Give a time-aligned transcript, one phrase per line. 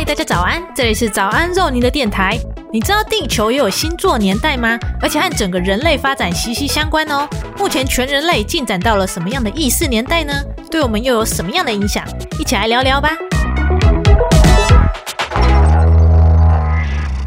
[0.00, 0.62] 嗨，大家早安！
[0.74, 2.34] 这里是早安肉泥的电台。
[2.72, 4.78] 你知道地球也有星座年代吗？
[4.98, 7.28] 而且和整个人类发展息息相关哦。
[7.58, 10.32] 目前全人类进展到了什么样的意识年代呢？
[10.70, 12.02] 对我们又有什么样的影响？
[12.38, 13.10] 一起来聊聊吧。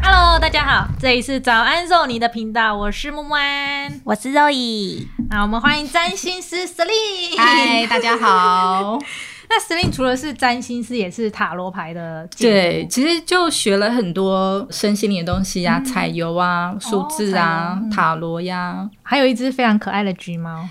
[0.02, 5.06] Hello，大家好，这里是早安肉泥的频道，我是木木安，我是肉姨。
[5.30, 7.38] 那我们欢迎占星师 Celine。
[7.38, 8.98] 嗨，大家好。
[9.48, 12.26] 那 Celine 除了是占星师，也是塔罗牌的。
[12.38, 20.68] 对，其实就学了很多身心灵的东西呀，彩油啊、数字啊、塔罗呀，还有一只非常可爱的橘猫。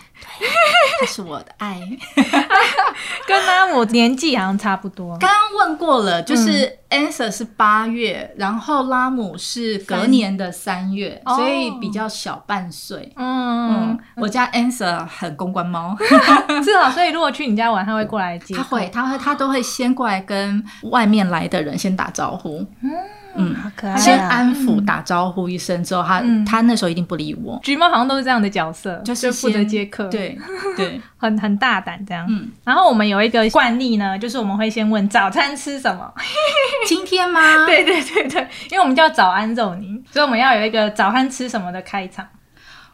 [1.00, 1.82] 它是我的爱，
[3.28, 5.18] 跟他我年纪好像差不多。
[5.18, 13.12] 刚刚问过了，就是 Answer 是八月，然后拉姆是隔年的三月，所以比较小半岁。
[13.18, 15.98] 嗯，我家 Answer 很公关猫，
[16.64, 16.90] 是啊。
[16.92, 18.56] 所以如果去你家玩，他会过来接。
[18.56, 22.66] 他会，他会，他都会先过来跟外面来的人先打招呼。
[22.81, 22.89] 嗯。
[23.36, 23.95] 嗯，好可爱。
[23.98, 27.59] 先安抚打招呼一声之后，他他那时候一定不理我。
[27.64, 30.06] 橘猫好像都是这样的角色，就是负责接客。
[30.09, 30.38] 对
[30.78, 32.26] 对， 很很大胆这样。
[32.30, 32.50] 嗯。
[32.64, 36.14] 然后我们有一个惯例呢，就是我们会先问早餐吃什么。
[36.88, 37.66] 今天吗？
[37.67, 42.26] 对对对对，因为我们叫早安肉泥，所以我们要有一个早餐吃什么的开场。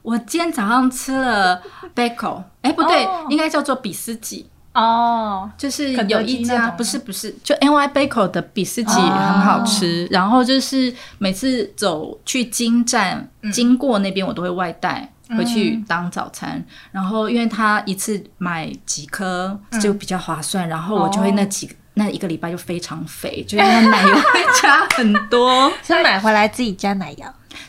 [0.02, 1.62] 我今天早上吃了
[1.94, 4.50] bacon，哎不对，应该叫做比斯吉。
[4.80, 16.64] 哦，就是有一家不是不是，就 N Y Baker 的比斯吉很好吃，然后就是每次走去金站经过那边，我都会外带回去当早餐。
[16.94, 27.25] 然后因为他一次买几颗就比较划算，然后我就会那几那一个礼拜就非常肥，就是奶油会加很多， 是买回来自己加奶油。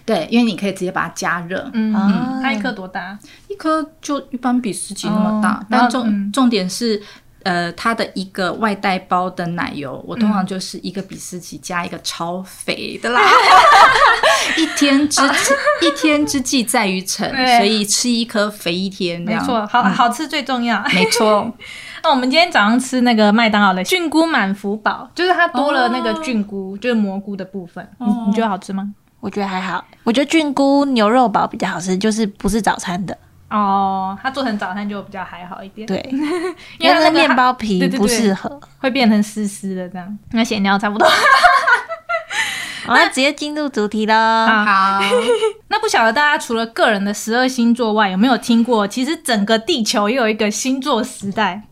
[0.06, 1.68] 对，因为你可以直接把它加热。
[1.74, 1.92] 嗯，
[2.40, 3.18] 它一颗多大？
[3.48, 5.60] 一颗就一般比司机那么大。
[5.68, 7.02] 但重重点是，
[7.42, 13.20] 呃，它的一个外带包的奶油，我通常就是一个比司机加一个超肥的啦。
[14.56, 15.20] 一天之
[15.82, 19.20] 一天之计在于晨，所以吃一颗肥一天。
[19.20, 20.82] 没错，好好吃最重要。
[20.92, 21.52] 没错。
[22.02, 27.86] 那我们今天早上吃那个麦当劳的菌菇满福堡，就是它多了那个菌菇，就是蘑菇的部分。
[27.98, 28.92] 你你觉得好吃吗？
[29.20, 33.16] 我觉得还好，我觉得菌菇牛肉堡比较好吃，就是不是早餐的
[33.50, 34.18] 哦。
[34.22, 36.00] 它做成早餐就比较还好一点，对，
[36.80, 40.18] 因为那面包皮不适合，会变成湿湿的这样。
[40.32, 41.06] 那闲聊差不多，
[42.88, 44.64] 我们直接进入主题了。
[44.64, 45.00] 好，
[45.68, 48.88] 那不晓得大家除了个人的十二星座外，有没有听过？
[48.88, 51.62] 其实整个地球也有一个星座时代。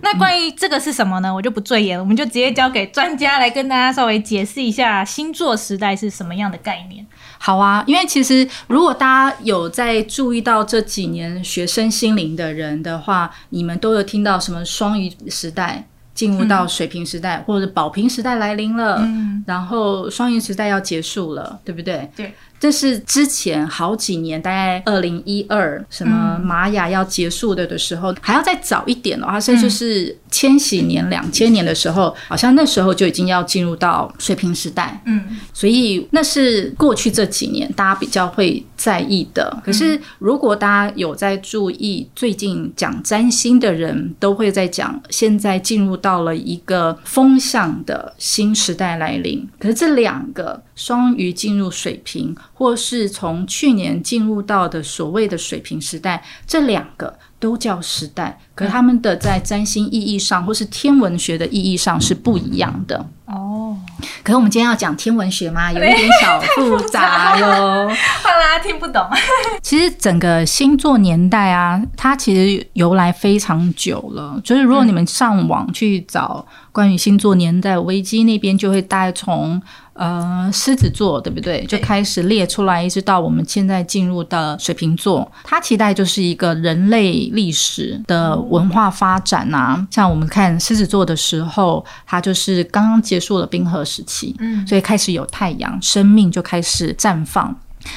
[0.00, 1.34] 那关于这个是什么呢？
[1.34, 7.06] 我就不赘言了，我们就直接交给专家来跟大家稍微解释一下星座时代是什么样的概念。
[7.38, 19.08] 好啊，因为其实如果大家有在注意到这几年学生心灵的人的话，你们都有听到什么双鱼时代进入到水平时代，或者宝瓶时代来临了，
[19.46, 22.10] 然后双鱼时代要结束了，对不对？
[22.16, 22.34] 对。
[22.60, 35.00] 这是之前好几年，大概二零一二，什么玛雅要结束的的时候，还要再早一点的话，甚至是千禧年、两千年的时候，好像那时候就已经要进入到水平时代。
[35.06, 39.62] 嗯，所以那是过去这几年大家比较会在意的。
[39.64, 49.48] 可是如果大家有在注意，最近讲占星的人都会在讲，现在进入到了一个风向的新时代来临。
[49.60, 50.62] 可是这两个。
[50.78, 63.06] 双鱼进入水平，或是从去年进入到的所谓的水平时代，这两个都叫时代，可他们的在占星意义上，或是天文学的意义上是不一样的。
[63.26, 63.76] 哦，
[64.24, 65.70] 可是我们今天要讲天文学吗？
[65.72, 67.88] 有一点小复杂哟，
[68.22, 69.06] 怕大家听不懂。
[69.62, 74.40] 其实整个星座年代啊，它其实由来非常久了。
[74.42, 76.44] 就是如果你们上网去找
[76.78, 79.60] 关于星座年代，危机那边就会大概从。
[79.94, 81.64] 呃，狮子座对不对？
[81.64, 89.84] 就开始列出来，一直到我们现在进入的水瓶座，它期待就是一个人类历史的文化发展啊。
[89.90, 97.52] 像我们看狮子座的时候，它就是刚刚结束了冰河时期，嗯，所以开始有太阳，生命就开始绽放。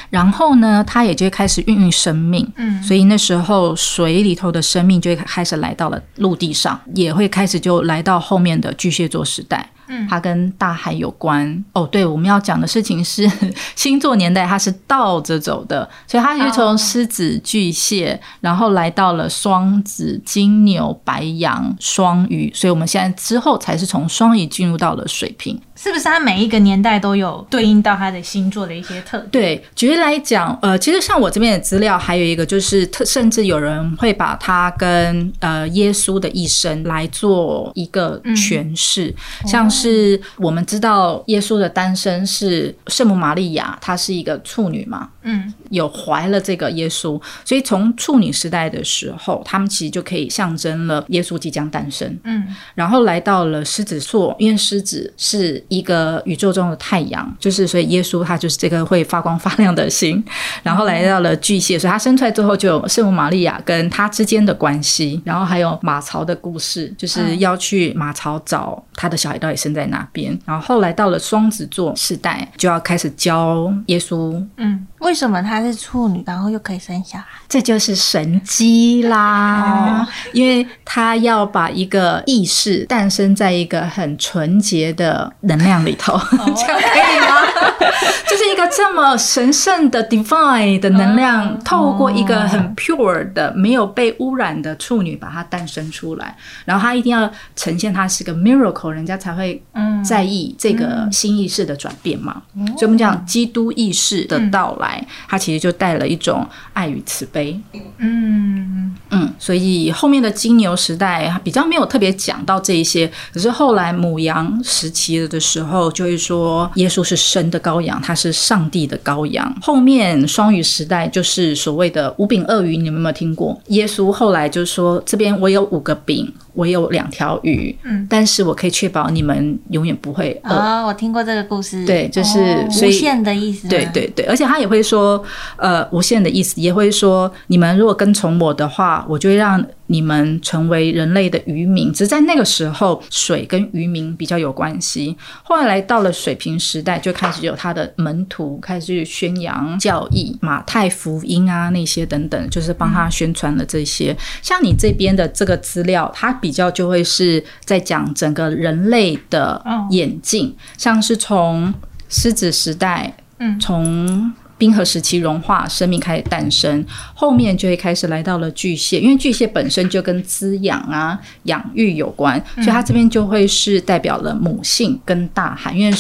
[0.10, 9.70] 然后呢，它也就开始孕育生命，嗯，所以那时候水里头的生命就会开始来到了陆地上，也会开始就来到后面的巨蟹座时代。
[10.10, 11.88] 它跟大海有关哦。
[11.88, 13.30] 对，我们要讲的事情是
[13.76, 25.60] 星座年代，它是倒着走的，所以它就从狮子、巨蟹，然后来到了双子、金牛、白羊、双鱼，所以我们现在之后才是从双鱼进入到了水瓶。
[25.76, 29.32] 是不是它每一个年代都有对应到它的星座的一些特点？
[29.32, 39.14] 对，举例来讲，呃，其实像我这边的资料，还有一个就是特，甚至有人会把它跟呃耶稣的一生来做一个诠释，
[39.48, 39.81] 像是。
[39.82, 52.20] 是我们知道耶稣的诞生是圣母玛利亚，她是一个处女嘛，嗯，有怀了这个耶稣，所以从处女时代的时候，他们其实就可以象征了耶稣即将诞生。
[52.24, 60.24] 嗯，然后来到了狮子座，因为狮子是一个宇宙中的太阳，就是所以耶稣他就是这个会发光发亮的星。
[60.64, 70.38] 然后来到了巨蟹，所以他生出来之后就有圣母玛利亚跟他之间的关系，然后还有马槽的故事，就是要去马槽找他的小孩到底生在哪边。
[70.46, 77.26] 然后后来到了双子座时代，就要开始教耶稣嗯，为什么她是处女，然后又可以生小孩？
[77.48, 80.08] 这就是神机啦，哦。
[80.34, 86.18] 因为她要把一个意识诞生在一个很纯洁的能量里头，
[86.56, 87.38] 这样可以吗？
[88.30, 99.62] 就是一个这么神圣的 divine 的能量，透过一个很 pure 的、没有被污染的处女把它诞生出来，然后她一定要呈现它是个 miracle，人家才会
[100.08, 102.42] 在意这个新意识的转变嘛。
[102.78, 107.60] 所以我们讲基督意识的到来，它其实就带了一种爱与慈悲。
[107.98, 119.56] 嗯，嗯，所以后面的金牛时代比较没有特别讲到这一些，可是后来母羊时期的时候，就会说耶稣是神的羔羊，他是上帝的羔羊。
[119.62, 123.60] 后面双鱼时代就是所谓的五饼二鱼，你们有没有听过？
[123.68, 130.54] 耶稣后来就说这边我有五个饼，我有两条鱼，嗯但是我可以确保你们永远不会饿。
[130.56, 131.86] 哦，我听过这个故事。
[131.86, 133.68] 对，就是、哦无限的意思。
[133.68, 135.24] 对对对，而且他也会说，
[135.58, 141.92] 呃，无限的意思，也会说，你们如果跟从我的话，我就会让你们成为人类的渔民。
[141.92, 145.16] 只是在那个时候，水跟渔民比较有关系。
[145.44, 154.16] 后来来到了水平时代，就开始有他的门徒开始去宣扬教义，马太福音啊那些等等，就是帮他宣传了这些。
[154.42, 161.74] 像你这边的这个资料，它比较就会是在讲整个人类的哦演进，像是从
[162.08, 166.86] 狮子时代，嗯从冰河时期融化，生命开始诞生，
[167.16, 175.98] 后面就会开始来到了巨蟹，因为巨蟹本身就跟滋养啊、养育有关，所以它这边就会是代表了母性跟大海，因为。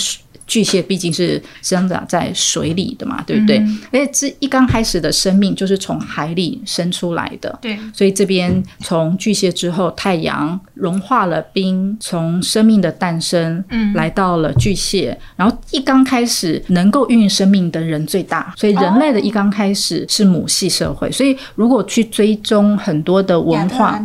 [0.52, 3.58] 巨蟹毕竟是生长在水里的嘛，对不对？
[3.90, 15.18] 而且这一刚开始的生命就是从海里生出来的，对，所以这边从巨蟹之后，太阳融化了冰，从生命的诞生，嗯来到了巨蟹。
[15.38, 21.10] 然后一刚开始能够孕育生命的人最大，所以人类的一刚开始是母系社会。
[21.10, 24.04] 所以如果去追踪很多的文化。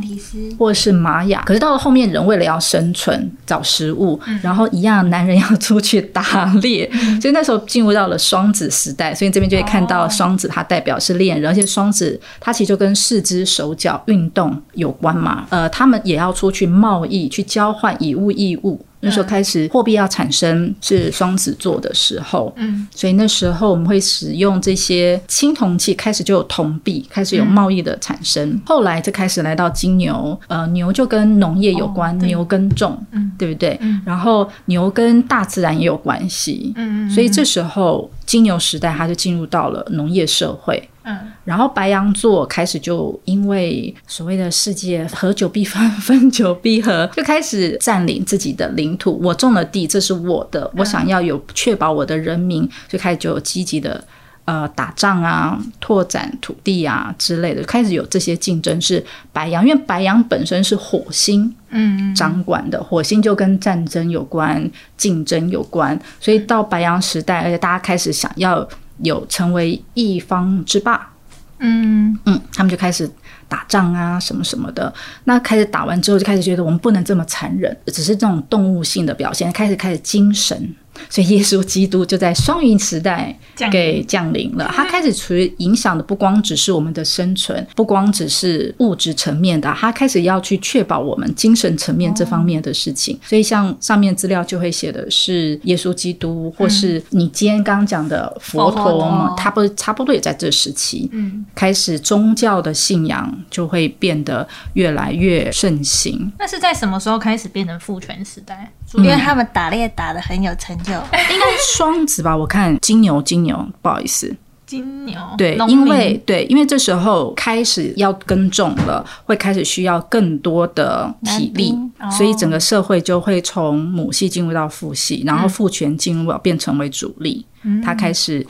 [0.58, 6.22] 或者是玛雅，可是到了后面，人为了要生存、找食物，嗯然后一样，男人要出去打
[6.62, 6.90] 猎，
[7.20, 10.08] 所以那时候进入到了双子时代，所以这边就会看到哦。
[10.08, 18.80] 双子，它代表是恋人，而且双子它其实就跟四肢、手脚运动有关嘛，呃，他们也要出去贸易，去交换以物易物。
[19.06, 28.60] 那时候开始货币要产生是双子座的时候，嗯，所以那时候我们会使用这些青铜器，开始就有铜币，开始有贸易的产生。
[28.66, 33.32] 后来就开始来到金牛，呃，牛就跟农业有关，哦牛耕种，嗯。
[33.38, 33.76] 对不对？
[33.82, 34.00] 嗯。
[34.04, 40.88] 然后牛跟大自然也有关系，嗯嗯所以这时候金牛时代它就进入到了农业社会。
[41.04, 49.16] 嗯然后白羊座开始就因为所谓的世界合久必分，分久必合，就开始占领自己的领土。
[49.22, 54.02] 我种了地，这是我的，我想要有确保我的人民，就开始就有积极的。
[54.46, 58.80] 呃，打仗啊，拓展土地啊之类的，开始有这些竞争。
[58.80, 68.66] 是白羊，因为白羊本身是火星嗯掌管的，火星就跟战争有关、竞争有关，所以到白羊时代，而且大家开始想要
[68.98, 71.10] 有成为一方之霸，
[71.58, 73.10] 嗯嗯，他们就开始
[73.48, 74.94] 打仗啊，什么什么的。
[75.24, 80.72] 那开始打完之后，就开始觉得我们不能这么残忍，只是这种动物性的表现，开始开始精神。
[81.08, 84.70] 所以耶稣基督就在双鱼时代降给降临了。
[84.74, 93.18] 他开始处于影响的不光只是我们的生存，不光只是物质层面的，他开始要去确保我们精神层面这方面的事情。
[93.24, 101.08] 所以像上面资料就会写的是耶稣基督，或是你今天刚刚讲的佛佛陀嘛，他不差不多也在这时期。
[101.12, 106.32] 嗯，开始宗教的信仰就会变得越来越盛行。
[106.38, 108.72] 那是在什么时候开始变成父权时代？
[108.94, 112.36] 因为他们打猎打得很有成就，应该双子吧？
[112.36, 114.34] 我看金牛，金牛，不好意思，
[114.66, 121.74] 金牛对，因为对，因为这时候开始要耕种了，会开始需要更多的体力
[122.16, 127.44] 所以整个社会就会从母系进入到父系，然后父权进入到变成为主力，
[127.84, 128.46] 它开始。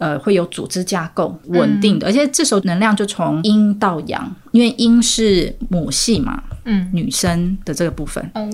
[0.00, 6.88] 呃，会有组织架构稳定的，而且这时候能量就从阴到阳，因为阴是母系嘛，嗯。
[6.90, 8.48] 女生的这个部分，哦，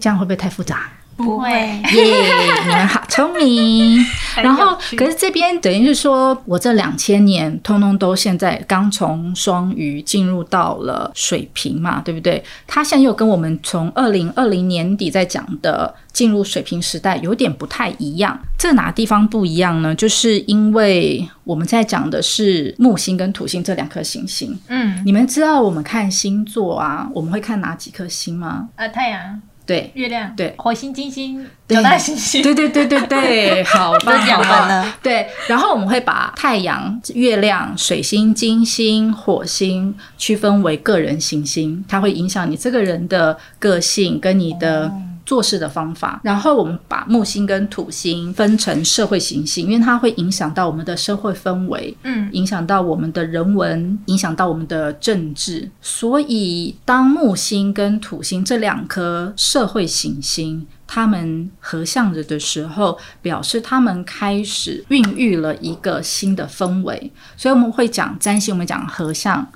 [0.00, 0.90] 这样会不会太复杂？
[1.22, 4.04] 不会， 耶，你们好聪明。
[4.36, 12.42] 然后，可是这边等于是说，我这两千年通通都现在刚从双鱼进入到了水瓶嘛，对不对？
[12.66, 18.38] 它现在又跟我们从二零二零年底在讲的进入水瓶时代有点不太一样。
[18.56, 19.94] 这哪地方不一样呢？
[19.94, 24.58] 就是因为我们在讲的是木星跟土星这两颗行星。
[24.68, 28.68] 嗯，你们知道我们看星座啊，我们会看哪几颗星吗？
[28.76, 32.42] 呃，太阳、对，月亮、对火星、金星、对九大行星。
[32.42, 34.60] 对对对对对， 好都棒，讲好棒。
[34.66, 34.94] 完了。
[35.00, 44.90] 对，然后我们会把太阳、月亮、水星、金星、火星区分为个人行星，它会影响你这个人的个性跟你的。
[45.24, 55.70] 做事的方法，然后我们把木星跟土星分成社会行星，因为它会影响到我们的社会氛围，嗯，影响到我们的人文，影响到我们的政治。
[55.80, 67.12] 所以，当木星跟土星这两颗社会行星它们合向着的时候，表示他们开始孕育了一个新的氛围。
[67.36, 69.46] 所以我们会讲占星，我们讲合相、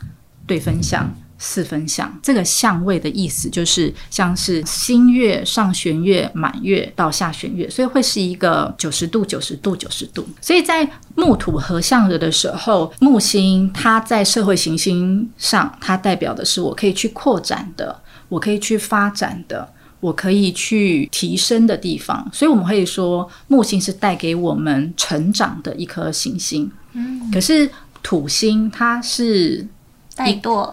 [0.47, 1.13] 对分相。
[1.39, 10.27] 四分相，这个相位的意思就是像是新月、上弦月、满月到下弦月，所以会是一个九十度、九十度、九十度。
[10.41, 19.69] 所以在木土合相着的时候，木星它在社会行星上，它代表的是我可以去扩展的，我可以去发展的。
[20.01, 26.71] 我可以去提升的地方，所以我们会说木星是带给我们成长的一颗行星。
[26.93, 27.71] 嗯，可是
[28.03, 29.67] 土星它是
[30.15, 30.71] 怠惰，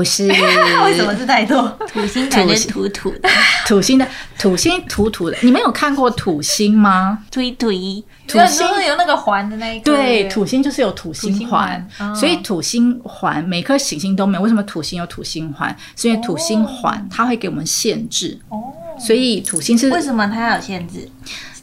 [0.00, 0.26] 不是
[0.84, 1.62] 为什么是太多？
[1.92, 3.28] 土星感觉土土的，
[3.66, 5.36] 土星的土星土土的？
[5.42, 7.18] 你们有看过土星吗？
[7.30, 8.02] 推推。
[8.26, 14.42] 土星有那个环的那一个，对，土星就是有土星环，所以土星环每颗行星都没有。
[14.42, 15.76] 为什么土星有土星环？
[15.96, 21.08] 是因为土星环它会给我们限制，哦所以土星是为什么它有限制？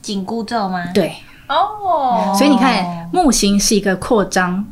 [0.01, 0.83] 紧箍咒吗？
[0.93, 1.15] 对，
[1.47, 4.65] 哦，所以你看木星是一个扩张，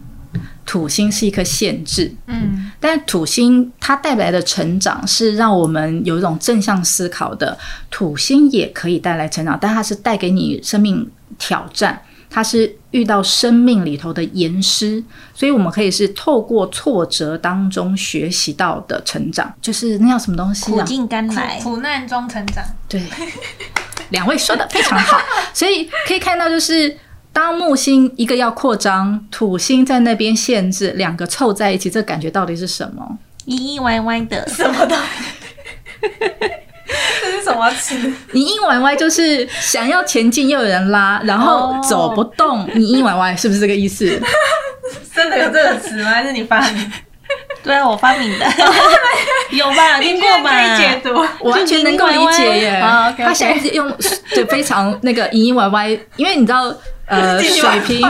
[0.66, 2.12] 土星是一颗限制。
[2.26, 7.58] 嗯，但土星它带来的成长是让我们有一种正向思考的，
[7.92, 15.04] 土星也可以带来成长，但它是带给你生命挑战，它是遇到生命里头的严师，
[15.34, 20.86] 所以我们可以是透过挫折当中学习到的成长，就是那叫什么东西苦啊？
[20.86, 21.60] 尽甘来。
[21.62, 23.02] 苦难中成长，对，
[24.10, 25.20] 两位说的非常好，
[25.54, 26.98] 所以可以看到就是。
[27.36, 33.18] 当木星一个要扩张，土星在那边限制，两个凑在一起，这感觉到底是什么？
[33.44, 34.98] 腻腻歪歪的，什么的？
[37.22, 37.94] 这是什么词？
[38.32, 44.18] 你硬歪歪就是想要前进又有人拉，然后哦走不动，你硬歪歪是不是这个意思？
[45.14, 46.12] 真的有这个词吗？
[46.12, 46.92] 还是你发明？
[47.66, 48.46] 对啊，我发明的，
[49.52, 50.00] 有吧？
[50.00, 50.78] 听过吧？
[51.40, 52.80] 我完全能够理解耶。
[53.18, 53.92] 他现在是用
[54.34, 56.74] 对非常那个隐隐歪歪，因为你知道
[57.08, 58.08] 呃水平。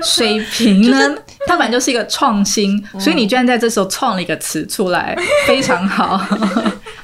[0.00, 1.14] 水平呢，
[1.46, 6.20] 它本来就是一个创新，所以你居然在这时候创了一个词出来，非常好。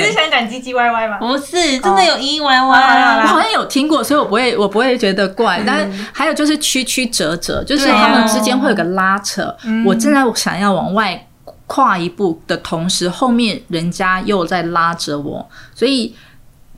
[0.00, 1.18] 你是对，想讲唧唧歪歪吗？
[1.18, 2.80] 不是，真的有唧唧歪歪。
[2.80, 5.62] 啦我好像有听过，所以我不会，我不会觉得怪。
[5.66, 9.54] 但还有就是曲曲折折，就是他们之间会有个拉扯。
[9.84, 11.26] 我正在想要往外
[11.66, 16.14] 跨一步的同时，后面人家又在拉着我，所以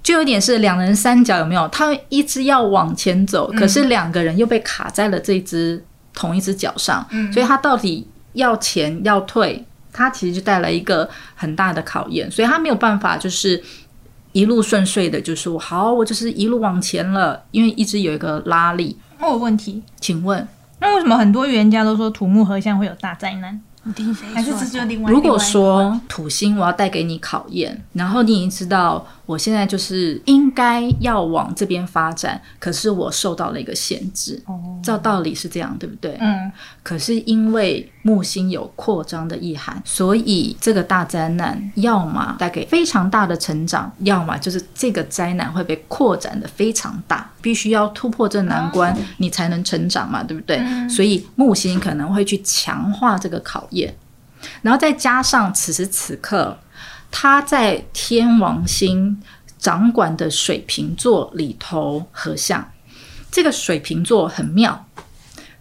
[0.03, 1.67] 就有点是两人三角，有没有？
[1.69, 9.65] 他一直要往前走，可是两个人又被卡在了这一只同一只脚上，所以他到底要前要退？
[9.97, 13.63] 他其实就带来一个很大的考验，所以他没有办法就是
[14.33, 18.99] 一路顺遂的，就是我好，我就是一路往前了，因为一直有一个拉力。
[19.19, 19.83] 我有问题。
[19.99, 20.47] 请问，
[20.81, 23.59] 那为什么很多预言家都说土木合相会有大灾难？
[24.35, 24.67] 还是这？
[24.67, 25.11] 就另外？
[25.11, 36.17] 如果说土星我要带给你考验，然后你已经知道我现在就是应该要往这边发展，可是我受到了一个限制，哦，照道理是这样，对不对？
[36.21, 36.51] 嗯，
[36.83, 50.61] 可是因为木星有扩张的意涵，所以这个大灾难要么带给非常大的成长，要么就是这个灾难会被扩展的非常大，必须要突破这难关，你才能成长嘛，对不对？
[50.89, 53.93] 所以木星可能会去强化这个考验，
[54.63, 56.57] 然后再加上此时此刻，
[57.19, 59.23] 它在天王星
[59.59, 62.71] 掌管的水瓶座里头合相，
[63.31, 64.87] 这个水瓶座很妙。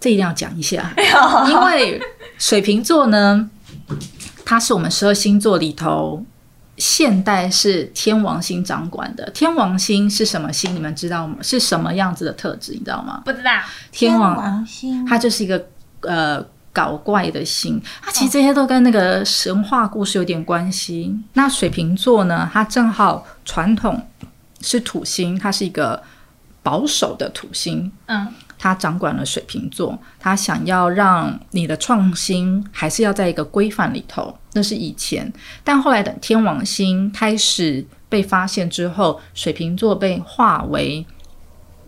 [0.01, 0.93] 这一定要讲一下，
[1.47, 2.01] 因为
[2.37, 3.49] 水瓶座呢，
[4.43, 6.25] 它是我们十二星座里头
[6.75, 9.29] 现代是天王星掌管的。
[9.29, 10.75] 天王星是什么星？
[10.75, 11.37] 你们知道吗？
[11.41, 12.73] 是什么样子的特质？
[12.73, 13.21] 你知道吗？
[13.23, 13.51] 不知道。
[13.93, 15.65] 天王，王星，它就是一个
[16.01, 17.81] 呃搞怪的心。
[18.01, 21.17] 它其实这些都跟那个神话故事有点关系。
[21.33, 24.05] 那水瓶座呢，它正好传统
[24.59, 26.03] 是土星，它是一个
[26.61, 28.27] 保守的土星，嗯，
[28.57, 35.31] 它掌管了水瓶座，它想要让你的创新还是要在一个规范里头，那是以前。
[35.63, 41.05] 但后来等天王星开始被发现之后，水瓶座被划为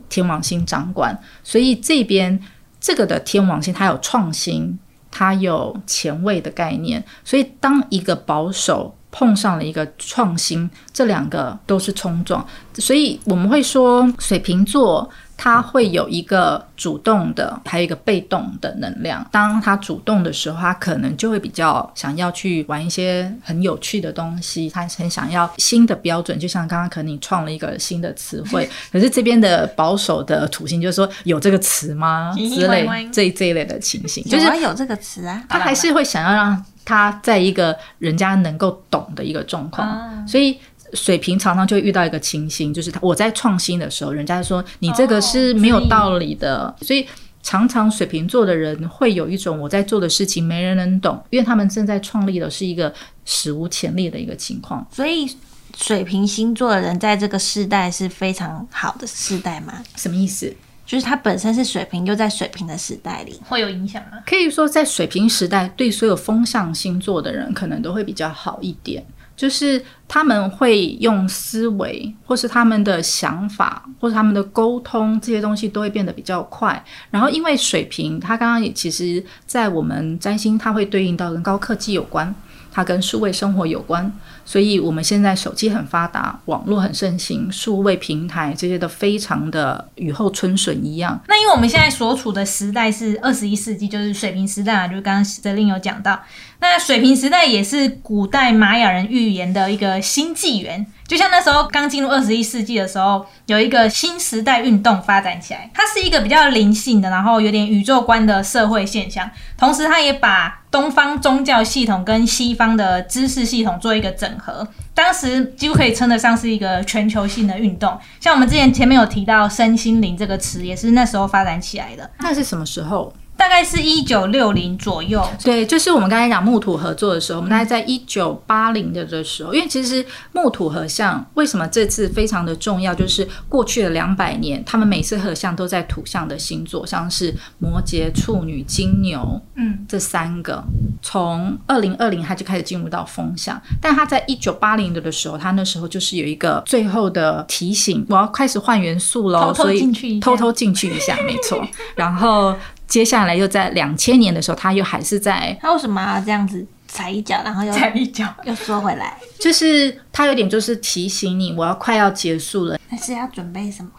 [0.07, 2.39] 天王星掌管，所以这边
[2.79, 4.77] 这个的天王星它有创新，
[5.11, 8.93] 它有前卫的概念，所以当一个保守。
[9.09, 19.25] 碰上了一个创新，这两个都是冲撞，所以我们会说水瓶座它会有一个主动的，还有一个被动的能量。
[19.31, 26.37] 当他主动的时候，他可能就会比较想要去玩一些很有趣的东西，他很想要新的标准。
[26.39, 36.65] 就像刚刚可能你创了一个新的词汇， 可是这边的保守的土星就是说有这个词吗之类这这一类的情形，就是有这个词啊，他还是会想要让。
[36.89, 40.57] 他在一个人家能够懂的一个状况，所以
[40.93, 47.05] 水平常常就会遇到一个情形，就是他我在创新的时候，人家说你这个是没有道理的，所以
[47.43, 52.93] 常常水瓶座的人会有一种我在做的事情没人能懂，因为他们正在创立的是一个
[53.25, 54.85] 史无前例的一个情况。
[54.91, 55.29] 所以
[55.75, 59.83] 水瓶星座的人在这个世代是非常好的世代吗？
[59.95, 60.53] 什么意思？
[60.85, 64.19] 就是他本身是水瓶，又在水瓶的时代里会有影响吗？
[64.25, 69.05] 可以说，在水瓶时代，对所有风象星座的人可能都会比较好一点。
[69.37, 76.83] 就是他们会用思维，或是他们的想法，或者他们的沟通这些东西都会变得比较快。
[77.11, 82.33] 然后，因为水平，它刚刚也其实在我们占星，它会对应到跟高科技有关，
[82.71, 84.11] 它跟数位生活有关。
[84.49, 91.21] 所以，我们现在手机很发达，网络很盛行，数位平台这些都非常的雨后春笋一样。
[91.27, 96.17] 那因为我们现在所处的时代是二十一世纪，就是水平时代啊，就是刚刚泽令有讲到。
[96.59, 100.87] 那水平时代也是古代玛雅人预言的一个新纪元。
[101.07, 109.29] 就像那时候刚进入二十一世纪的时候，有一个新时代运动发展起来，它是一个比较灵性的，然后有点宇宙观的社会现象。
[109.57, 114.67] 同时，它也把东方宗教系统跟西方的知识系统做一个整合。
[114.93, 117.97] 当时几乎可以称得上是一个全球性的运动。
[118.19, 122.09] 像我们之前前面有提到“身心灵”这个词，也是那时候发展起来的。
[122.19, 123.13] 那是什么时候？
[123.37, 140.63] 大概是一九六零左右，对，就是我们刚才讲木土合作的时候，我们大概在一九八零的的时候，因为其实木土合相为什么这次非常的重要，就是过去的两百年，他们每次合相都在土象的星座，像是摩羯、处女、金牛，嗯，这三个，
[141.01, 152.55] 从二零二零他就开始进入到风象，但他在一九八零的的时候，他那时候就是有一个最后的提醒，我要开始换元素喽，所以偷偷进去一下，没错， 然后。
[152.87, 155.57] 接下来又在两千年的时候，他又还是在。
[155.61, 159.17] 他为什么要这样子踩一脚，然后又踩一脚，又缩回来？
[159.39, 162.79] 就是他有点就是提醒你，我要快要结束了。
[162.89, 163.91] 但是要准备什么？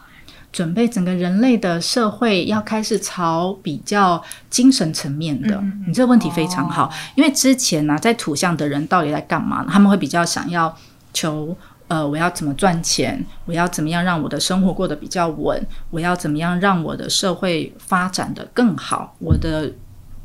[0.50, 5.62] 准备整个人类的社会要开始朝比较精神层面的。
[5.86, 9.64] 你这个问题非常好，因为之前呢，在土象的人到底在干嘛？
[9.70, 10.74] 他们会比较想要
[11.12, 11.56] 求。
[11.88, 13.24] 呃，我要怎么赚钱？
[13.46, 15.66] 我要怎么样让我的生活过得比较稳？
[15.90, 19.16] 我要怎么样让我的社会发展的更好？
[19.18, 19.72] 我的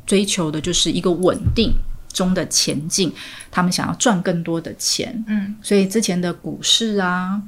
[0.04, 1.72] 追求的就是一个稳定
[2.12, 3.10] 中的前进。
[3.50, 7.40] 他们想要赚更多的钱，嗯，所以之前的股市啊，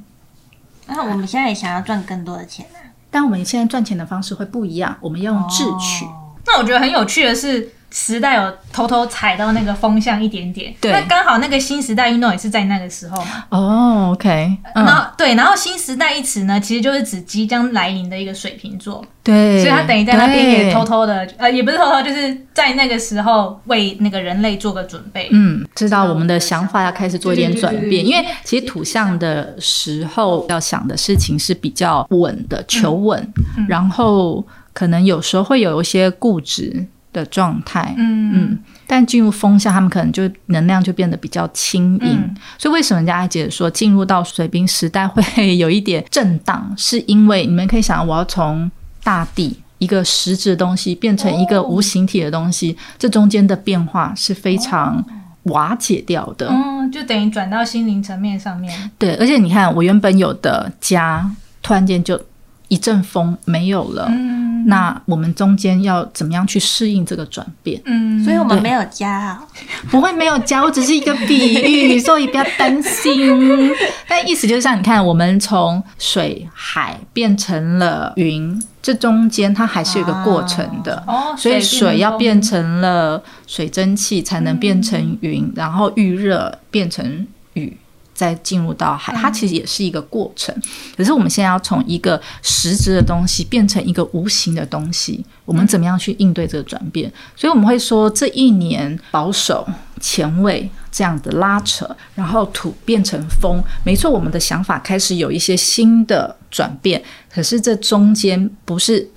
[0.87, 6.05] 那我们现在也想要赚更多的钱啊，但我们现在赚钱的方式会不一样，我们要用智取。
[6.45, 7.71] 那我觉得很有趣的是。
[7.89, 13.45] 时代有偷偷踩到那个风向一点点，对，那刚好那个新时代运动也是在那个时候嘛。
[13.49, 33.33] 哦，OK，然后对，然后新时代一词呢，其实就是指即将来临的一个水瓶座，对，所以他等于在那边也偷偷的，呃，也不是偷偷，就是在那个时候为那个人类做个准备，嗯，知道我们的想法要开始做一点转变，因为其实土象的时候要想的事情是比较稳的，求稳，
[33.69, 36.85] 然后可能有时候会有一些固执。
[37.19, 42.35] 的状态，嗯嗯，但进入风向，他们可能就能量就变得比较轻盈。
[42.57, 45.23] 所以为什么人家姐说进入到水冰时代会
[45.57, 48.69] 有一点震荡，是因为你们可以想，我要从
[49.03, 55.03] 大地一个实质的东西变成一个无形体的东西，这中间的变化是非常
[55.43, 56.47] 瓦解掉的。
[56.49, 58.91] 嗯，就等于转到心灵层面上面。
[58.97, 61.29] 对，而且你看，我原本有的家，
[61.61, 62.19] 突然间就
[62.67, 64.07] 一阵风没有了。
[64.09, 64.36] 嗯。
[64.69, 67.81] 那我们中间要怎么样去适应这个转变？
[67.85, 69.41] 嗯，所以我们没有家，
[69.89, 73.71] 不会没有加，我只是一个比喻， 所以不要担心。
[74.09, 81.01] 但意思就是像你看，我们从水海变成了云，这中间它还是有个过程的。
[81.07, 87.77] 哦，所以水要变成了水蒸气，才能变成云，然后遇热变成雨。
[88.17, 90.53] 再进入到海，它其实也是一个过程。
[90.97, 97.13] 可是我们现在要从一个实质的东西变成一个无形的东西，我们怎么样去应对这个转变？
[97.35, 99.67] 所以我们会说，这一年保守、
[100.01, 107.03] 前卫这样的拉扯，然后土变成风，没错，我们的想法开始有一些新的转变。
[107.31, 109.07] 可是这中间不是。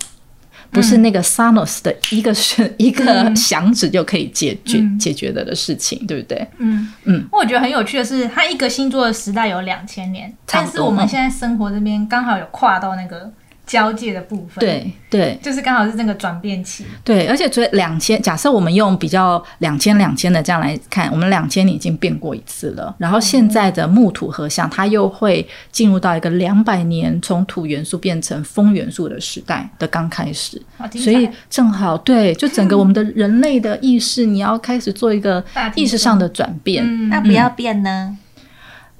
[0.70, 6.48] 不是那个 Sanos 的一个是一个响指就可以解决解决的的事情，对不对？
[6.58, 7.28] 嗯嗯。
[7.32, 13.30] 我觉得很有趣的是，它一个星座的时代有两千年，但是我们现在生活这边刚好有跨到那个。
[13.70, 16.84] 交界的部分，对对，就是刚好是那个转变期。
[17.04, 22.92] 对，而且所以两千，假设我们用比较两千两千的这样来看，我们两千年已经变过一次了。
[22.98, 30.60] 然后现在的木土合相，它又会进入到一个两百年从土元素变成风元素的时代的刚开始。
[30.96, 35.44] 所以正好对，就整个我们的人类的意识，你要开始做一个
[35.76, 37.08] 意识上的转变。
[37.08, 38.16] 那不要变呢？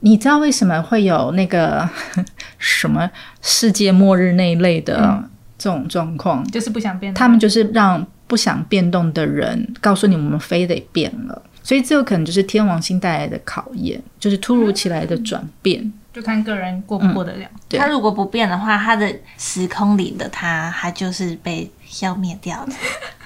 [0.01, 1.89] 你知道为什么会有那个
[2.59, 3.11] 什么
[3.43, 5.23] 世界末日那一类的
[5.59, 6.45] 这种状况？
[6.51, 11.43] 就是不想变，他们就是让不想变动的人告诉你，我们非得变了。
[11.63, 17.47] 所以这有可能就是天王星带来的考验，就是突如其来的转变，就看个人过不过得了。
[17.71, 22.73] 他如果不变的话，他的时空里的他，他就是被消灭掉的。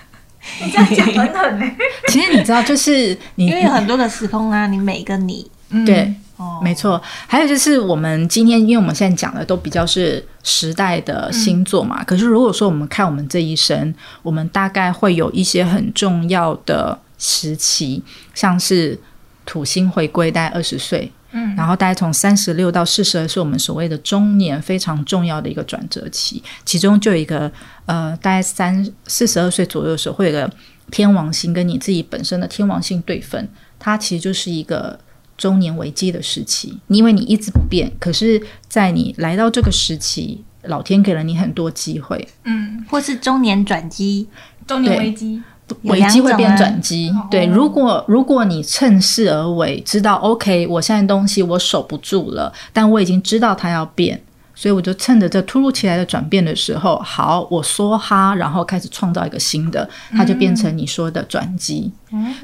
[0.61, 1.71] 你这样讲很狠呢。
[2.09, 5.49] 其实你知道，就是你因为很多个时空啊，你每个你
[5.87, 6.13] 对。
[6.61, 12.03] 没错，还有就是我们今天，因为我们现在讲的都比较是时代的星座嘛。
[12.03, 18.03] 可是如果说我们看我们这一生，我们大概会有一些很重要的时期，
[18.35, 18.99] 像是
[19.47, 26.43] 土星回归大概二十岁，嗯，然后大概从三十六到四十二是我们所谓的中年非常重要的一个转折期。
[26.65, 27.51] 其中就有一个
[27.87, 30.51] 呃，大概三四十二岁左右的时候，会有个
[30.91, 34.99] 天王星跟你自己本身的天王星对分，它其实就是一个。
[35.37, 44.29] 中年危机的时期，因为你一直不变，可是，在你来到这个时期，老天给了你很多机会，嗯，或是中年转机，
[44.67, 45.43] 中年危机，
[45.83, 54.23] 危机会变转机，对，如果如果你趁势而为，知道 OK，我现在东西我守不住了，但我已经知道它要变。
[54.65, 61.93] 所以我就趁着这突如其来的转变的时候，好，我梭哈，然后开始创造一个新的，它就变成你说的转机。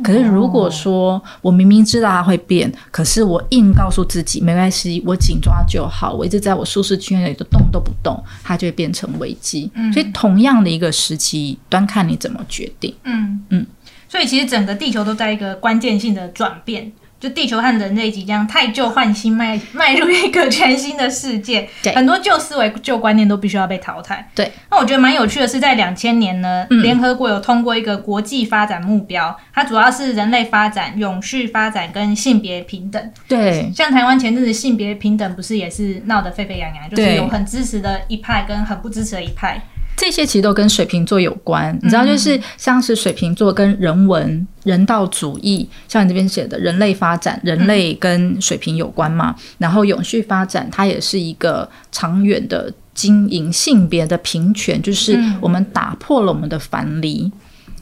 [0.04, 9.72] 可是如果说我明明知道它会变，可是我硬告诉自己没关系，我紧抓就好，我一直在我舒适圈里都动都不动，它就会变成危机。
[9.90, 12.94] 所以同样的一个时期，端看你怎么决定。
[13.04, 13.66] 嗯嗯，
[14.10, 16.92] 所以其实整个地球都在一个关键性的转变。
[17.20, 24.26] 就地球和人类即将太旧换新，迈迈入一个全新的世界，很多旧思维、旧观念都必须要被淘汰。
[24.34, 33.12] 对，那我觉得蛮有趣的是，在两千年呢，联合国有通过一个国际发展目标，它主要是人类发展、永续发展跟性别平等。
[33.28, 39.60] 对，像台湾前阵子性别平等不是也是闹得沸沸扬扬，就是有很支持的一派跟很不支持的一派。
[40.00, 49.36] 这些其实都跟水瓶座有关，你知道，就是像是水瓶座跟人文、人道主义，像你这边写的人类发展，人类跟水瓶有关嘛。
[49.58, 57.30] 然后永续发展，它也是一个长远的经营性别的平权，就是我们打破了我们的藩篱。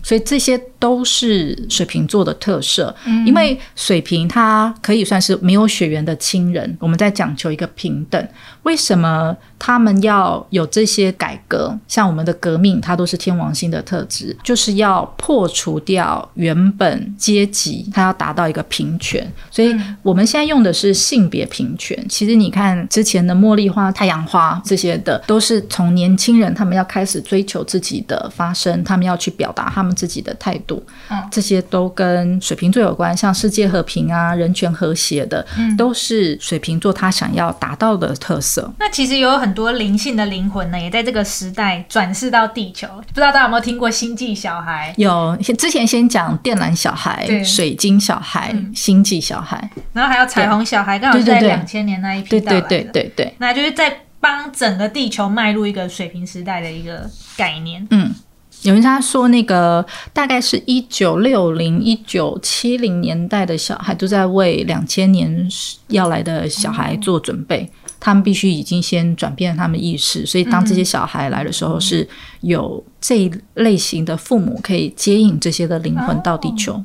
[0.02, 2.94] 所以这些都是水瓶座的特色，
[3.26, 6.76] 因为水瓶它可以算是没有血缘的亲人。
[6.80, 8.28] 我们在讲求一个平等，
[8.62, 11.76] 为什么他们要有这些改革？
[11.86, 19.30] 像我们的革命，它都是天王星的特质，就是要破除掉原本阶级，它要达到一个平权。
[19.50, 22.02] 所以我们现在用的是性别平权。
[22.08, 29.88] 其实你看之前的茉莉花、太阳花这些的，都是从年轻人他们要开始追求自己的发声，他们要去表达他们。
[29.98, 30.67] 自己的态度，
[31.09, 38.70] 嗯，这些都跟水瓶座有关，像世界和平啊、人权和谐的，嗯，都是水瓶座他想要达到的特色。
[38.78, 42.88] 那其实有很多灵性的灵魂呢，也在这个时代转世到地球。
[43.07, 44.92] 不知道大家有没有听过星际小孩？
[44.96, 57.87] 有，之前先讲电缆小孩、水晶小孩、星际小孩，然后还有彩虹小孩，刚好在两千年那一批对对对对对，那就是在帮整个地球迈入一个水平时代的一个概念。
[57.90, 58.14] 嗯。
[58.62, 65.49] 有人家说，那个大概是一九六零、一九七零年代的小孩都在为两千年
[65.88, 72.07] 要来的小孩做准备，他们必须已经先转变他们意识，所以当这些小孩来的时候，是
[72.40, 76.83] 有这一类型的父母可以接应这些的灵魂到地球。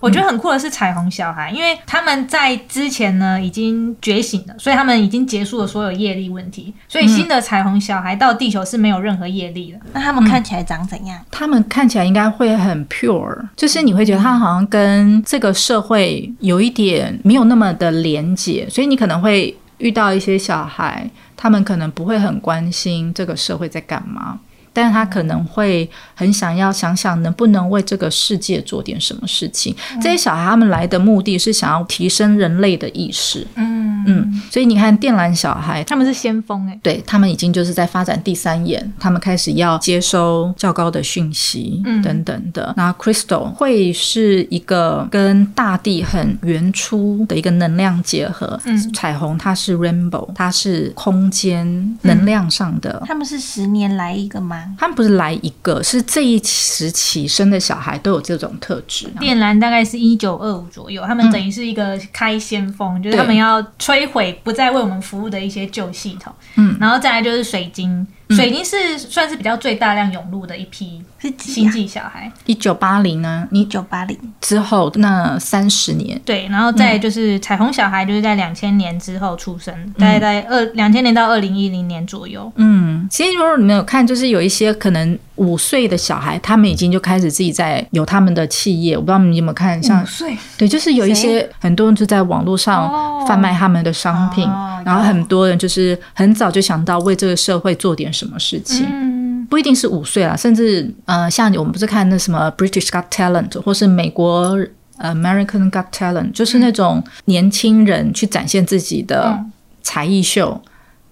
[0.00, 9.78] 我觉得很酷的是彩虹小孩，因为他们在之前呢已经觉醒了，所以他们已经结束了所有业力问题，所以新的彩虹小孩到地球是没有任何业力的。
[9.92, 11.18] 那他们看起来长怎样？
[11.30, 24.38] 他们看起来应该会很 pure，就是你会觉得他好像跟这个社会有一点没有那么的连结，所以你可能会遇到一些小孩，他们可能不会很关心这个社会在干嘛。
[24.72, 29.74] 但是他可能会很想要想想能不能为这个世界做点什么事情。
[30.00, 33.46] 这些小孩他们来的目的是想要提升人类的意识。
[33.56, 42.72] 嗯嗯，所以你看电缆小孩，他们是先锋哎、对他们已经就是在发展第三眼，他们开始要接收较高的讯息嗯等等的。
[42.76, 48.58] 那 Crystal 会是一个跟大地很原初的一个能量结合。
[48.64, 53.02] 嗯彩虹它是 Rainbow，它是空间能量上的。
[53.06, 54.69] 他们是十年来一个吗？
[54.78, 59.06] 他们不是来一个，是这一时期生的小孩都有这种特质。
[59.18, 66.32] 电缆大概是一九二五左右，他们等于是一个开先锋，就是他们要摧毁不再为我们服务的一些旧系统。
[66.56, 66.76] 嗯。
[66.80, 71.72] 然后再来就是水晶，水晶是算是比较最大量涌入的一批是几星啊？
[71.72, 72.30] 际小孩。
[72.46, 74.16] 一九八零呢，你一九八零。
[74.40, 82.50] 之后那三十年，对，然后再就是彩虹小孩，就是在两千年之后出生，大概在二两千年到二零一零年左右。
[82.56, 88.94] 嗯，其实如果你们有看，就是有一些可能五岁的小孩，他们已经就开始自己在有他们的企业。
[88.94, 98.86] 我不知道你们有没有看，像岁，对，就是有一些很多人就在网络哦上贩卖他们的商品，哦然后很多人就是很早就想到为这个社会做点什么事情。
[98.90, 104.58] 嗯，不一定是五岁啦，甚至呃，像我们不是看那什么 British Got Talent，或是美国
[104.98, 109.50] 呃 American Got Talent，就是那种年轻人去展现自己的嗯
[109.82, 110.60] 才艺秀。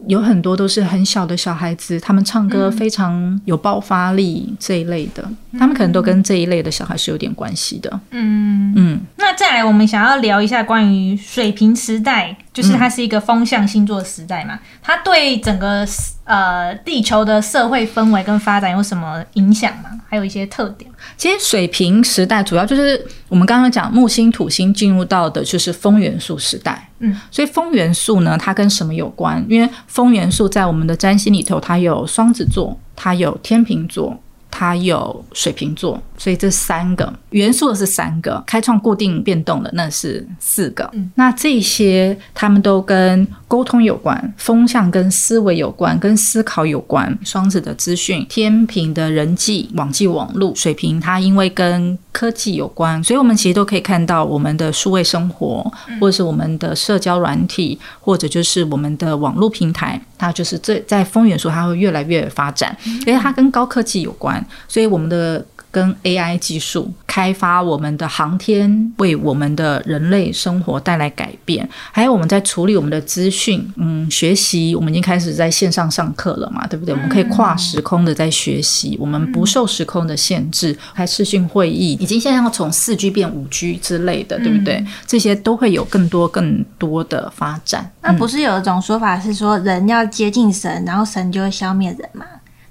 [0.06, 8.00] 有很多都是很小的小孩子，他们唱歌非常有爆发力这一类的，他们可能都跟这一类的小孩是有点关系的。
[8.10, 15.86] 嗯，嗯，那再来，我们想要聊一下关于水平时代，就是它是一个风象星座时代嘛，它对整个
[16.24, 19.90] 呃地球的社会氛围跟发展有什么影响吗？
[20.08, 20.90] 还有一些特点。
[21.16, 26.90] 其实水平时代主要就是我们刚刚讲木星、土星进入到的就是风元素时代。
[26.98, 29.46] 嗯，所以风元素呢，它跟什么有关？
[29.48, 34.20] 因为风元素在我们的占星里头，它有双子座，它有天秤座。
[34.50, 40.88] 它有水瓶座，所以这三个元素的是三个，开创固定变动的那是四个。
[40.92, 47.16] 嗯那这些他们都跟沟通有关，风向跟思维有关，跟思考有关。
[47.24, 62.76] 双子的资讯，天平的人际网际网络，水平它因为跟科技有关，所以我们其实都可以看到我们的数位生活，或者是我们的社交软体，或者就是我们的网络平台，它就是这在风元素它会越来越发展，
[63.06, 65.44] 因为它跟高科技有关，所以我们的。
[65.70, 76.94] 跟 AI 技术开发我们的航天，为我们的人类生活带来改变，还有我们在处理我们的资讯，嗯，学习，我们已经开始在线上上课了嘛，对不对？
[76.94, 84.84] 我们可以跨时空的在学习，我们不受时空的限制，开视讯会议，已经现在要从四 G 变五 G 之类的，对不对？
[85.06, 87.90] 这些都会有更多更多的发展。
[88.00, 92.24] 那不是有一种说法是说人要接近神，然后神就会消灭人嘛？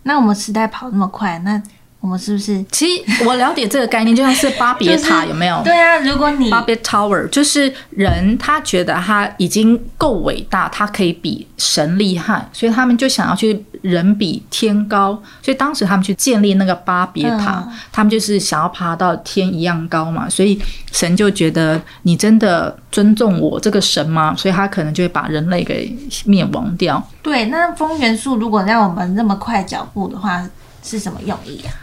[0.03, 1.61] 那我们时代跑那么快，那
[1.99, 2.63] 我们是不是？
[2.71, 5.61] 其实我了解这个概念，就像是巴别塔，有没有？
[5.63, 20.57] 对啊，如果你巴别 Tower 就是人，他觉得他已经够伟大，他可以比神厉害，所以他们就想要去人比天高，所以当时他们去建立那个巴别塔，嗯他们就是想要爬到天一样高嘛，所以
[20.91, 24.35] 神就觉得你真的尊重我这个神吗？
[24.37, 25.93] 所以他可能就会把人类给
[26.25, 27.05] 灭亡掉。
[27.23, 30.47] 对那风元素如果让我们那么快脚步的话，
[30.83, 31.73] 是什么用意啊？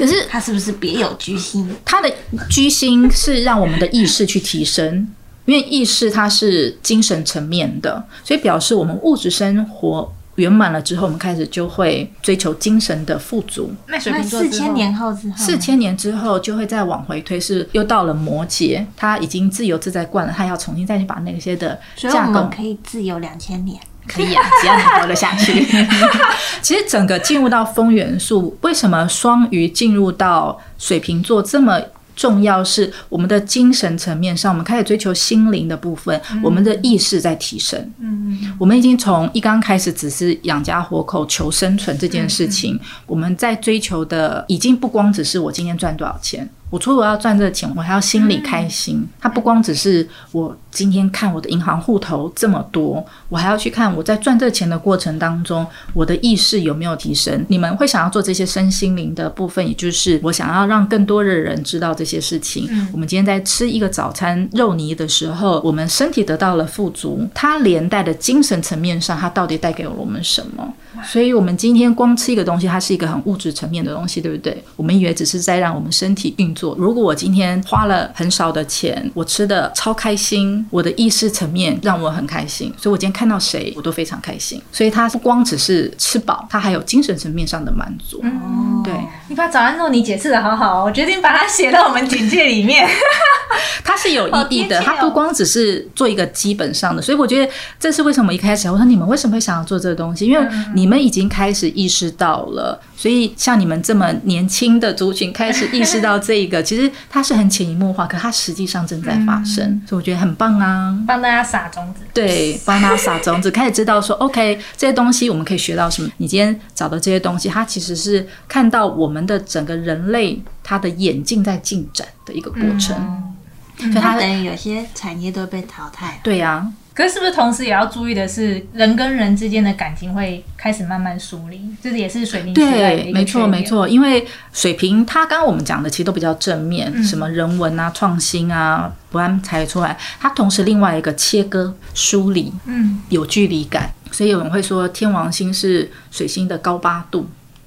[0.00, 1.68] 可是他是不是别有居心？
[1.84, 2.10] 他的
[2.48, 5.06] 居心是让我们的意识去提升，
[5.44, 13.70] 因为意识它是精神层面的，所以表示我们物质生活圆满了之后，我们开始就会追求精神的富足。
[13.88, 23.78] 那四千年后之后，四千年之后就会再往回推，是又到了摩羯，他已经自由自在惯了，他要重新再去把那些的所以我架构们可以自由两千年。
[24.06, 25.66] 可以啊，只要你活得下去。
[26.62, 31.80] 其实整个进入到风元素，为什么双鱼进入到水瓶座这么？
[32.16, 37.90] 重要是我们的精神层面上，我们开始追求心灵的部分，我们的意识在提升。
[37.98, 49.08] 嗯，我们已经从一刚开始只是养家活口、求生存这件事情，我们在追求的已经不光只是我今天赚多少钱，我除了我要赚这个钱，我还要心里开心。
[49.18, 57.44] 它不光只是我今天看我的银行户头这么多，我还要去看我在赚这钱的过程当中，我的意识有没有提升。
[57.48, 62.68] 你们会想要做这些身心灵的部分，也就是我想要让更多的人知道这些事情。
[62.92, 70.72] 我们今天在吃一个早餐肉泥的时候，我们身体得到了富足，它连带的精神层面上，它到底带给了我们什么？
[71.04, 74.62] 所以，我们今天光吃一个东西，它是一个很物质层面的东西，对不对？
[74.76, 76.74] 我们以为只是在让我们身体运作。
[76.78, 84.60] 如果我今天花了很少的钱，我吃的超开心，我的意识层面让我很开心，所以我今天看到谁我都非常开心。
[84.70, 88.20] 所以它不光只是吃饱，它还有精神层面上的满足。
[88.22, 88.92] 哦，对，
[89.28, 92.88] 你把早安肉你解释的好好，我决定把它写到我们简介里面。
[93.82, 110.94] 它是有意义的，它不光只是做一个基本上的，所以我觉得这是为什么一开始我说你们为什么会想要做这个东西，因为你们已经开始意识到了，所以像你们这么年轻的族群开始意识到这个， 其实它是很潜移默化，可它实际上正在发生，所以我觉得很棒啊。
[111.06, 112.04] 帮大家撒种子。
[112.12, 116.10] 对，帮大家撒种子，开始知道说，OK，这些东西我们可以学到什么。
[116.18, 123.32] 你今天找的这些东西，它其实是看到我们的整个人类它的演进在进展的一个过程。
[123.78, 126.18] 所以它它等于有些产业都被淘汰了。
[126.22, 133.64] 对呀、可是是不是同时也要注意的是，人跟人之间的感情会开始慢慢疏离，这也是水灵时代的一对，没错没。
[133.64, 139.96] 错，因为水瓶，他刚刚我们讲的其实都比较正面，什么人文啊、创新啊，不安才出来。
[140.20, 147.26] 他同时另外一个切割、疏离，嗯，有距离感，所以有人会说天王星是水星的高八度，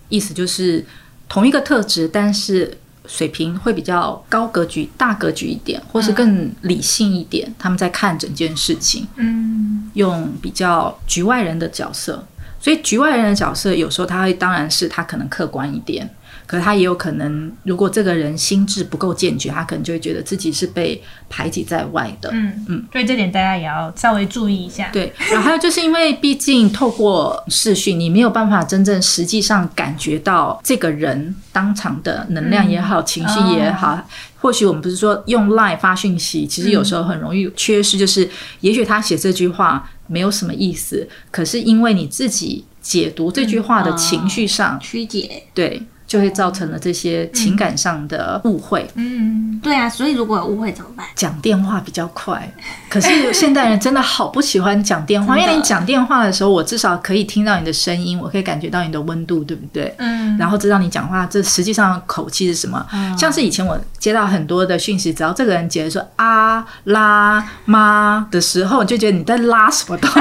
[0.09, 0.85] 意思就是
[1.27, 12.25] 同一个特质，但是水平会比较高格局、大格局一点，或是更理性一点，他们在看整件事情，嗯，用比较局外人的角色。
[12.59, 16.09] 所以局外人的角色，有时候他会，当然是他可能客观一点，
[16.45, 22.29] 可是他也有可能，如果这个人心智不够健全，他可能就会觉得自己是被排挤在外的。
[22.33, 24.89] 嗯嗯，所以这点大家也要稍微注意一下。
[24.91, 34.07] 对，然后还有就是因为毕竟透过视讯，你没有办法真正实际上感觉到这个人当场的能量也好，情绪也好。
[34.39, 38.29] 或许我们不是说用 Line 发讯息，其实有时候很容易缺失，就是
[38.59, 45.81] 也许他写这句话没有什么意思，可是因为你自己解读这句话的情绪上，曲解，对，
[46.13, 48.87] 就会造成了这些情感上的误会。
[48.93, 51.03] 嗯，对啊，所以如果有误会怎么办？
[51.15, 52.47] 讲电话比较快，
[52.87, 59.91] 可是现代人真的好不喜欢讲电话， 因为你讲电话的时候，我至少可以听到你的声音，我可以感觉到你的温度，对不对？
[59.97, 62.85] 嗯，然后知道你讲话这实际上口气是什么。
[63.17, 70.19] 像是以前我接到很多的讯息，只要这个人接说啊拉妈的时候，你就觉得你在拉什么东西，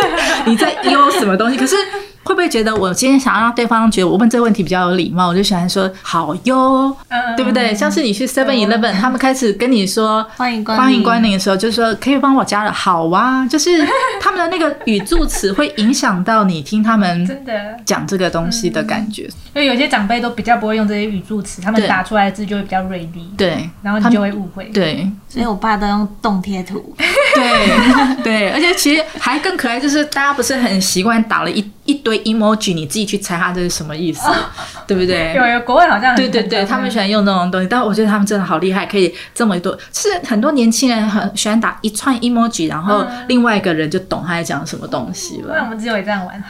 [0.50, 1.76] 你在 悠什么东西，可是。
[2.24, 7.74] 会不会觉得我今天想要让对方觉得我问这个问题比较有礼貌，我就喜欢说好哟，嗯对不对？
[7.74, 13.86] 像是你去 Seven Eleven，他们开始跟你说欢迎光临欢迎光临的时候，就是说可以帮我加了，好啊，就是
[14.20, 17.52] 他们的那个语助词会影响到你听他们真的，
[17.84, 19.28] 讲这个东西的感觉。
[19.54, 24.64] 因为有些长辈都比较不会用这些语助词，他们打出来的字就会比较锐利，对，然后你就会误会。
[24.66, 26.94] 对所以我爸都用动贴图，
[27.34, 34.26] 对 对，而且其实还更可爱，就是大家不是很习惯打了一一堆 emoji，你自己去猜它这是什么意思，
[34.86, 35.34] 对不对？
[35.34, 39.78] 有有国外好像对对对，他们喜欢用那种东西，但我觉得他们真的好厉害，可以这么多。
[39.92, 45.68] 是很多年轻人很喜欢打一串 emoji，然后另外一个人就懂他在讲什么东西了那我了。
[45.70, 46.42] 们只有这样玩，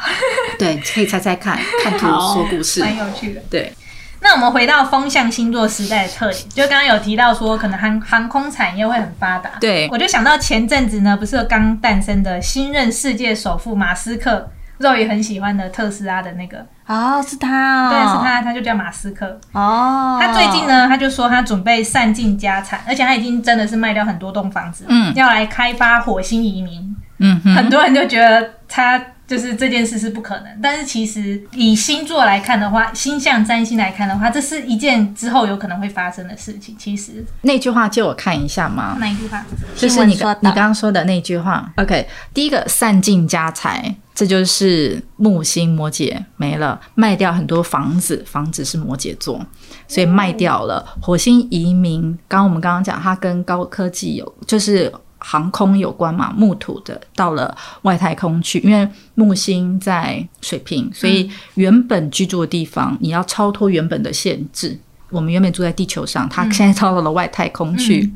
[0.58, 2.80] 对，可以猜猜看， 看图说故事。
[2.80, 3.40] 蛮有趣的。
[3.50, 3.72] 对，
[4.20, 9.50] 那我们回到风象星座时代的特点，就刚刚有提到说，可能航航空产业会很发达。
[9.60, 19.38] 对我就想到前阵子呢，不是刚诞生的新任世界首富马斯克，肉也很喜欢的特斯拉的那个，哦，是他哦，对，是他，他就叫马斯克。
[19.52, 26.94] 哦，他最近呢，他就说他准备散尽家产，而且他已经真的是卖掉很多栋房子，嗯要来开发火星移民。
[27.18, 36.76] 嗯哼，很多人就觉得他就是这件事是不可能，但是其实以星座来看的话，星象占星来看的话，这是一件之后有可能会发生的事情。
[36.78, 38.96] 其实那句话借我看一下嘛。
[39.00, 39.42] 哪一句话？
[39.74, 41.72] 就是你你刚刚说的那句话。
[41.76, 49.40] OK，第一个散尽家财，这就是木星摩羯没了，卖掉很多房子，房子是摩羯座，
[49.88, 50.84] 所以卖掉了。
[51.00, 54.92] 火星移民，刚刚我们刚刚讲，它跟高科技有，就是。
[55.26, 64.78] 航空有关嘛，木土的到了外太空去，因为木星在水平，所以原本居住的地方你要超脱原本的限制。
[65.08, 68.12] 我们原本住在地球上，它现在超到了外太空去，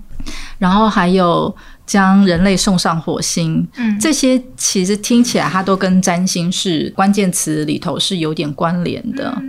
[0.59, 1.55] 然后还有
[1.87, 3.99] 将人类送上火星，嗯。
[3.99, 9.41] 这些其实听起来它都跟占星是关键词里头是有点关联的。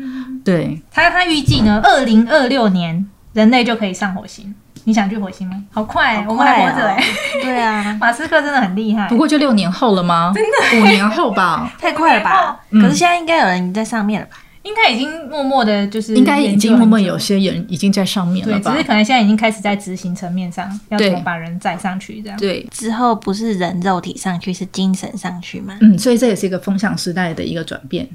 [0.45, 4.55] 对，他他预计呢，二零二六年人类就可以上火星。
[4.85, 5.55] 你想去火星吗？
[5.71, 6.95] 好快，好我们还活着！
[7.41, 9.17] 对啊， 马斯克真的很厉害不。
[9.17, 10.31] 过就六年后了吗？
[10.33, 12.59] 真的，五年后吧， 太快了吧？
[12.71, 14.37] 嗯可是现在应该有人在上面了吧？
[14.69, 18.83] 应该已经默默的，就是应该已经默默有些人已经在上面了吧只是？
[18.83, 22.37] 可能现在已经开始在执行层面上，要怎么对把人载上去这样。
[22.37, 25.75] 对，之后不是人肉体上去，是精神上去嘛？
[25.81, 28.07] 嗯，所以这也是一个风向时代的一个转变。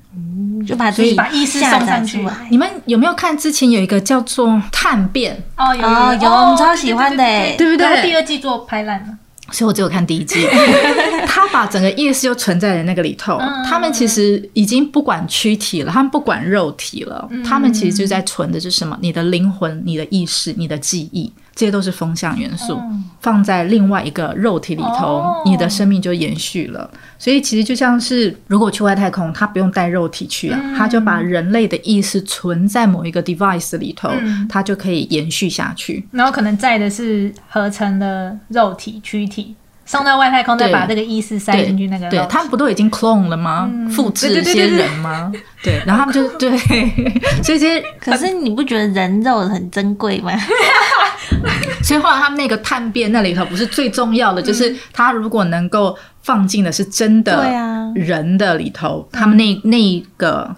[0.66, 2.24] 就把自己把意识送上去。
[2.48, 9.06] 你们有没有看之前有一个叫做《探变哦，有哦有我们超喜欢的欸对不对然后第二季做拍烂了。》？
[9.50, 10.46] 所以我只有看第一季，
[11.26, 13.36] 他把整个夜市又存在了那个里头。
[13.40, 18.96] 嗯他们其实已经不管躯体了，他们不管肉体了，嗯他们其实就在存的是什么？
[19.00, 22.80] 你的灵魂、你的意识、你的记忆，这些都是风向元素，
[23.20, 25.42] 放在另外一个肉体里头，哦。
[25.46, 26.90] 你的生命就延续了。
[27.18, 30.74] 所以其实就像是，如果去外太空，他不用带肉体去啊，嗯。
[30.74, 34.46] 他就把人类的意识存在某一个 device 里头，嗯。
[34.48, 36.06] 它就可以延续下去。
[36.10, 39.54] 然后可能在的是合成的肉体躯体，
[39.86, 41.66] 送到外太空，再把这个意识塞对。
[41.66, 42.08] 进去那个。
[42.10, 43.68] 对他们不都已经 clone 了吗？
[43.72, 43.88] 嗯。
[43.90, 45.32] 复制一些人吗？
[45.62, 46.56] 对，然后他们就对，
[47.42, 50.32] 所以这些，可是你不觉得人肉很珍贵吗？
[51.82, 57.46] 所以后来他们那个探变那里头不是最重要的，就是他如果能够放进的是真的
[57.94, 60.54] 人的里头，他们那那一个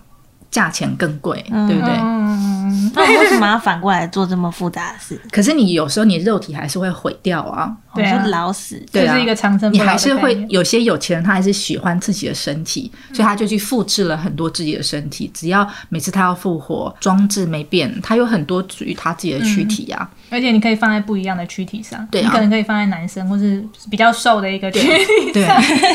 [0.51, 1.67] 价钱更贵，嗯。
[1.67, 1.95] 对不对？
[2.97, 5.21] 嗯，那我为什么 要反过来做这么复杂的事？
[5.31, 8.83] 可是你有时候你肉体还是会毁掉啊，对啊老死。
[8.91, 15.31] 对啊这是一个长生不你还是会有些有钱人，他还是喜欢自己的身体，所以他就去复制了很多自己的身体。
[15.35, 20.09] 只要每次他要复活，装置没变，他有很多属于他自己的躯体啊。
[20.29, 25.47] 而且你可以放在不一样的躯体上，对啊你可能可以放在男生或是比较瘦的一个躯体，对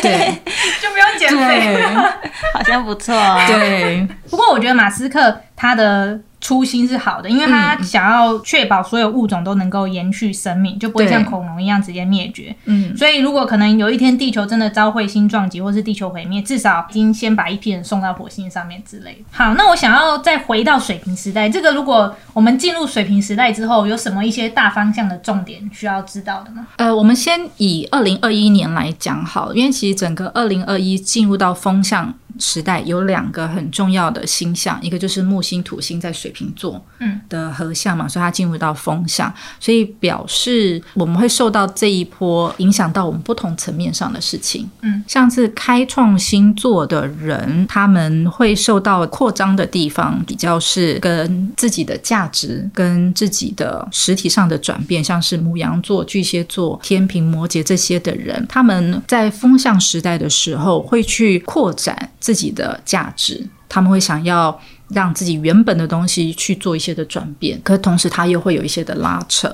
[0.02, 0.42] 对
[0.82, 1.78] 就不用减肥。
[1.82, 2.14] 了
[2.54, 3.44] 好像不错哦。
[3.48, 12.54] 对，不过我觉得马斯克他的初心是好的，因为他想要确保所有物种都能够延续生命，就不会像恐龙一样直接灭绝。
[12.66, 19.20] 嗯，所以如果可能有一天地球真的遭彗星撞击，或是地球毁灭，至少已经先把一批人送到火星上面之类的。
[19.32, 26.66] 好，那我想要再回到水平时代，这个如果我们进入水平时代之后，有什么一些大方向的重点需要知道的吗？
[26.78, 44.70] 呃，我们先以二零二一年来讲好了，因为其实整个二零二一进入到风向时代，有两个很重要的星象，一个就是木星、土星在水瓶座嗯的合相嘛，所以它进入到风向，所以表示我们会受到这一波影响到我们不同层面上的事情。
[44.82, 64.58] 嗯，像是开创星座的人，他们会受到扩张的地方，比较是跟自己的价值、跟自己的实体上的转变，像是母羊座、巨蟹座、天平、摩羯这些的人，他们在风向时代的时候会去扩展自己的价值，他们会想要。
[64.94, 69.50] 让自己原本的东西去做一些的转变，可是同时他又会有一些的拉扯。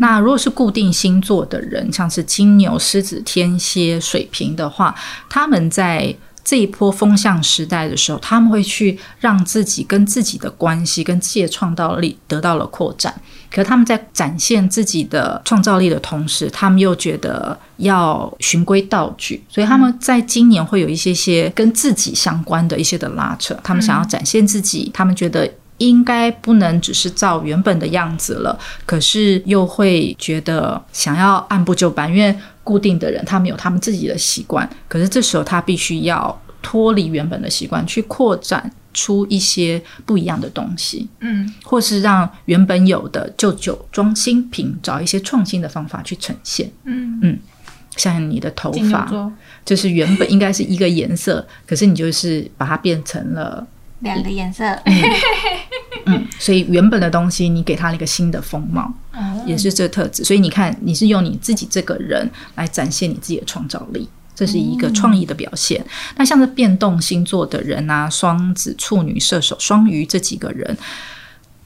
[0.00, 4.94] 那如果是固定星座的人，像是金牛、狮子、天蝎、水瓶的话，
[5.28, 6.14] 他们在
[6.46, 13.12] 这一波风向时代的时候，他们会去让自己跟自己的关系、跟自己的创造力得到了扩展。
[13.50, 23.58] 可是他们在展现自己的创造力的同时，他们又觉得要循规蹈矩，所以他们在今年会有一些些跟自己相关的一些的拉扯。
[23.64, 25.52] 他们想要展现自己，他们觉得。
[25.78, 32.34] 应该不能只是照原本的样子了，可是又会觉得想要按部就班，因为
[32.66, 41.08] 固定的人他们有他们自己的习惯，可是这时候他必须要脱离原本的习惯，去扩展出一些不一样的东西。
[41.20, 46.68] 嗯，或是让原本有的旧酒装新品，找一些创新的方法去呈现。
[46.82, 47.38] 嗯嗯
[47.96, 49.32] 像你的头发，
[49.64, 53.66] 就是原本应该是一个颜色，可是你就是把它变成了，
[54.06, 54.64] 两个颜色，
[56.06, 60.24] 嗯，所以原本的东西你给它了一个新的风貌，哦也是这特质。
[60.24, 64.08] 所以你看，你是用你自己这个人来展现你自己的创造力。
[64.34, 65.82] 这是一个创意的表现。
[66.16, 70.76] 那像是变动星座的人啊，双子、处女、射手、双鱼这几个人，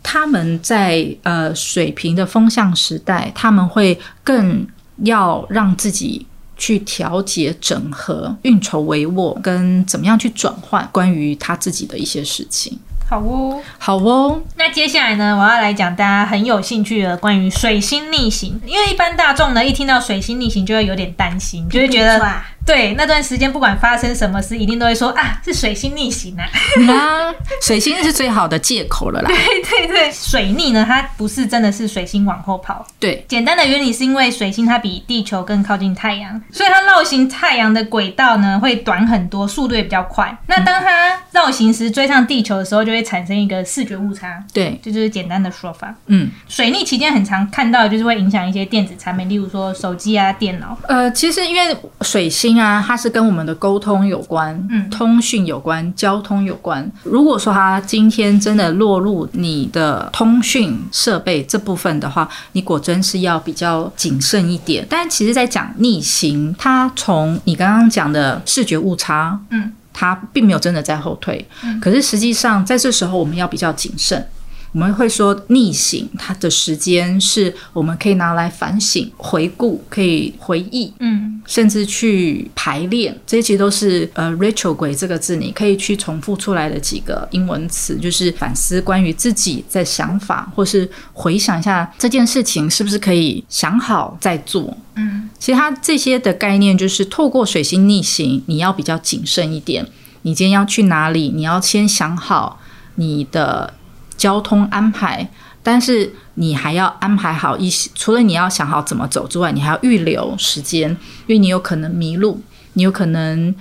[0.04, 4.64] 他们在呃水平的风向时代，他们会更
[4.98, 6.24] 要让自己
[6.60, 12.78] 去调节、整合、运筹帷幄，跟怎么样去转换关于他自己的一些事情。
[13.08, 13.60] 好哦。
[13.78, 26.44] 好哦，那接下来呢，我要来讲大家很有兴趣的关于水星逆行，因为一般大众呢一听到水星逆行就会有点担心，就会觉得哇，对那段时间不管发生什么事，一定都会说啊是水星逆行啊。
[26.94, 29.28] 啊水星是最好的借口了啦。
[29.30, 40.36] 对对对，水逆呢，它不是真的是水星往后跑，对，简单的原理是因为水星它比地球更靠近太阳，所以它绕行太阳的轨道呢会短很多，速度也比较快。
[40.46, 45.94] 那当它绕行时追上地球的时候，就会产生一个视觉误差，对，这就是简单的说法。
[46.06, 50.76] 嗯，水逆期间很常看到，就是会影响一些电子产品，例如说手机啊、电脑。
[50.88, 56.90] 呃，其实因为水星啊，它是跟我们的沟通有关，嗯通讯有关，交通有关。
[57.02, 64.86] 如果说它今天真的落入你的通讯设备这部分的话，你果真是要比较谨慎一点。
[64.88, 71.46] 但其实，在讲逆行，它从你刚刚讲的视觉误差，嗯，它并没有真的在后退，
[71.80, 74.26] 可是实际上在这时候我们要比较谨慎。
[74.72, 94.76] 我们会说逆行，它的时间是我们可以拿来反省、回顾、可以回忆，嗯，甚至去排练，这些其实都是呃 retrograde 这个字，你可以去重复出来的几个英文词，就是反思关于自己的想法，或是回想一下这件事情是不是可以想好再做。
[94.94, 99.86] 嗯，其实它这些的概念就是透过水星逆行，你要比较谨慎一点。
[100.22, 102.60] 你今天要去哪里，你要先想好
[102.96, 103.72] 你的
[104.20, 105.26] 交通安排，
[105.62, 110.90] 但是你还要安排好一些，除了你要想好怎么走之外，你还要预留时间，
[111.26, 112.42] 因为你有可能迷路，
[112.74, 113.54] 你有可能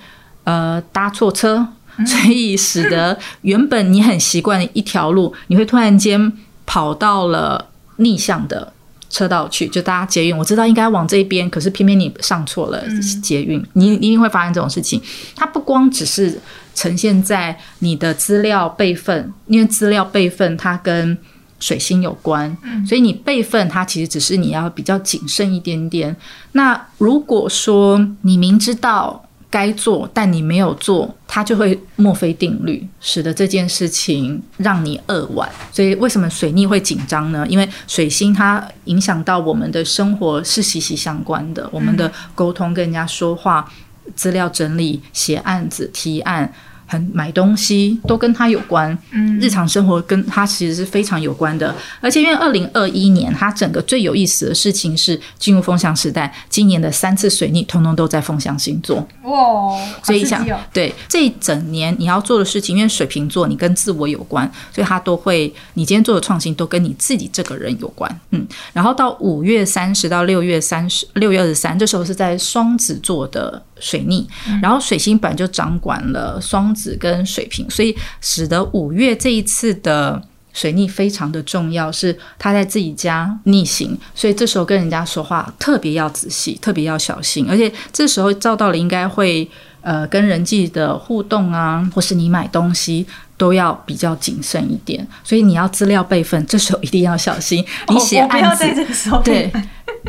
[0.44, 1.66] 呃搭错车，
[2.06, 6.30] 所以使得原本你很习惯的一条路，你会突然间
[6.66, 8.70] 跑到了逆向的
[9.08, 10.36] 车道去，就大家捷运。
[10.36, 12.84] 我知道应该往这边，可是偏偏你上错了
[13.22, 15.00] 捷运，你你一定会发生这种事情。
[15.34, 16.38] 它不光只是
[16.80, 21.18] 呈现在你的资料备份，因为资料备份它跟
[21.58, 22.56] 水星有关，
[22.88, 26.16] 所以你备份它其实只是你要比较谨慎一点点。
[26.52, 35.46] 那如果说你明知道该做，但你没有做，它就会墨菲定律，使得这件事情让你扼腕。
[35.70, 37.46] 所以为什么水逆会紧张呢？
[37.46, 43.70] 因为水星它影响到我们的生活是息息相关的，我们的沟通、跟人家说话、
[44.16, 46.50] 资料整理、写案子、提案。
[46.90, 51.72] 很买东西都跟他有关，嗯日常生活跟他其实是非常有关的。
[52.00, 58.96] 而且因为二零二一年，它整个最有意思的事情是进入风象时代，今年的三次水逆通通都在风象星座。
[59.22, 68.20] 哇，好所以想哦对这一整年你要做的事情，因为水瓶座你跟自我有关，所以它都会你今天做的创新都跟你自己这个人有关。
[68.30, 74.26] 嗯，然后到五月三十到六月三十六月二十三，这时候是在双子座的水逆，
[74.60, 80.22] 然后水星本来就掌管了双子跟水平，所以使得五月这一次的。
[80.52, 89.48] 水逆非常的重要，是他在自己家逆行，所以这时候跟人家说话特别要仔细，特别要小心，而且这时候照道理应该会
[89.80, 93.06] 呃跟人际的互动啊，或是你买东西
[93.36, 97.64] 都要比较谨慎一点，所以你要资料备份，这时候一定要小心。
[97.86, 99.48] 你写案子，在这时候对，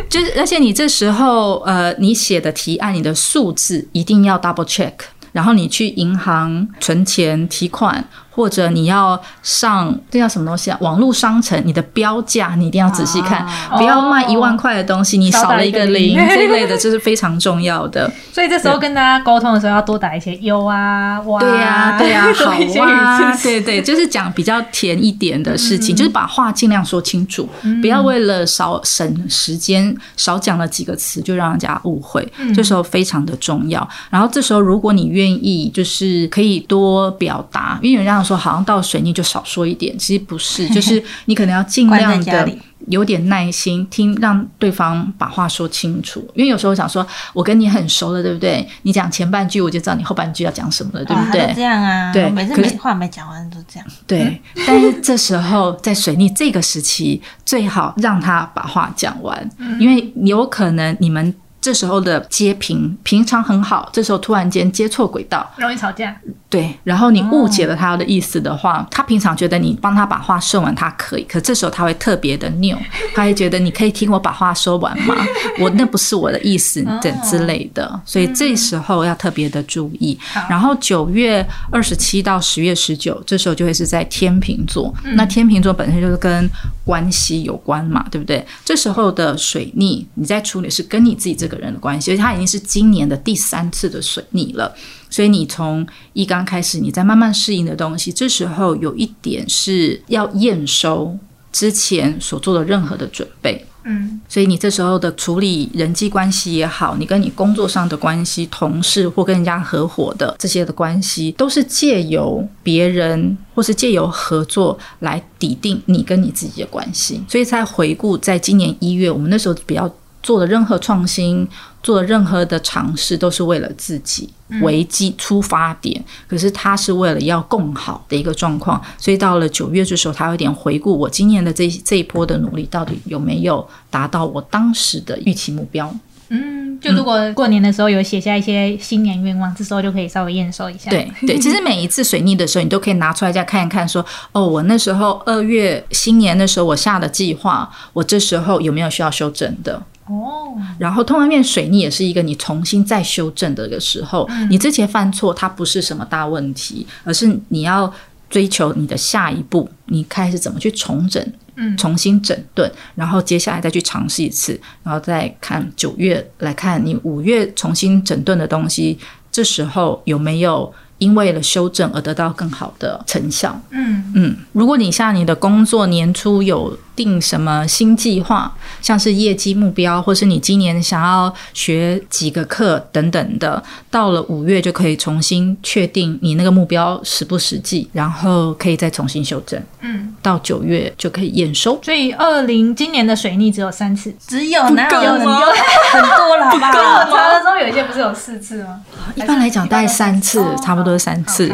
[0.10, 4.94] 就是而且你这时候呃，你写的提案，你的数字一定要 double check。
[5.32, 10.78] 然后你去银行存钱提款，或者你要上这叫什么东西啊？
[10.82, 13.78] 网络商城，你的标价你一定要仔细看，哦。
[13.78, 16.14] 不要卖一万块的东西，你少了一个零。
[16.14, 16.16] 一
[16.48, 18.12] 类的，这是非常重要的。
[18.32, 27.48] 所以这时候跟大家沟通的时候，要多打一些优啊、哇，对呀、对呀、好哇， 对对，就是讲比较甜一点的事情，就是把话尽量说清楚，
[27.82, 33.88] 不要为了少省时间，少讲了几个词就让人家误会，这时候非常的重要。
[34.10, 42.50] 然后这时候如果你愿意，就是可以多表达，因为有说好像到水逆就少说一点，其实不是， 就是你可能要尽量的。
[42.88, 46.20] 有点耐心听，让对方把话说清楚。
[46.34, 48.68] 因为有时候想说，我跟你很熟了，对不对？
[48.82, 51.42] 你讲前半句，我就知道你后半句要讲什么了，对不对？
[51.44, 53.88] 哦这样啊，对每次没话没讲完都这样。
[54.08, 59.48] 对， 但是这时候在水逆这个时期，最好让他把话讲完，
[59.80, 61.32] 因为有可能你们
[61.62, 66.16] 这时候的接平平常很好，这时候突然间接错轨道，容易吵架。
[66.50, 72.78] 对，然后你误解了他的意思的话，他平常觉得你帮他把话说完，他可以，可这时候他会特别的拗，
[73.16, 75.16] 他会觉得你可以听我把话说完吗？
[75.62, 80.18] 我那不是我的意思等之类的，所以这时候要特别的注意。
[80.50, 86.50] 然后九月二十七到十月十九，这时候就会是在天秤座，那天秤座本身就是跟
[86.84, 88.46] 关系有关嘛，对不对？
[88.66, 94.74] 这时候的水逆，你在处理是跟你自己这个人的关系，而且它已经是今年的第三次的水逆了。
[95.10, 101.18] 所以你从一刚开始，你在慢慢适应的东西，这时候有一点是要验收
[101.52, 103.66] 之前所做的任何的准备。
[103.84, 117.24] 嗯，所以你这时候的处理人际关系也好，你跟你工作上的关系、同事或跟人家合伙的这些的关系，都是借由别人或是借由合作来抵定你跟你自己的关系。
[117.28, 119.92] 所以在回顾，在今年一月，我们那时候比较
[120.24, 121.48] 做的任何创新，
[121.82, 124.30] 做的任何的尝试，都是为了自己
[124.62, 126.04] 为基出发点。
[126.28, 135.94] 可是他是为了要更好的一个状况，所以到了九月这时候，他有点回顾我今年的这这一波的努力，到底有没有达到我当时的预期目标。
[136.34, 140.90] 嗯，就如果过年的时候有写下一些新年愿望，这时候就可以稍微验收一下。
[140.90, 149.84] 对对， 其实每一次水逆的时候，你都可以拿出来再看一看，说哦，我那时候二月新年的时候我下的计划，我这时候有没有需要修正的？
[150.08, 157.94] 哦，然后通常面水逆也是一个你重新再修正的一个时候，你之前犯错它不是什么大问题，而是你要
[158.30, 161.22] 追求你的下一步，你开始怎么去重整。
[161.62, 168.98] 嗯重新整顿，然后接下来再去尝试一次，然后再看九月来看你五月重新整顿的东西，
[169.32, 173.60] 这时候有没有因为了修正而得到更好的成效？
[173.70, 189.62] 嗯嗯，如果你像你的工作年初有定什么新计划，像是业绩目标，或是你今年想要学几个课等等的，到了五月就可以重新确定你那个目标实不实际，然后可以再重新修正。
[189.82, 191.80] 嗯，到九月就可以验收。
[191.84, 195.54] 所以二零今年的水逆只有三次，只有哪有很吗多
[195.92, 197.18] 很多了，好不跟我好？
[197.18, 198.82] 查的时候有一些不是有四次吗？
[199.16, 201.52] 一般来讲大概三次哦差不多三次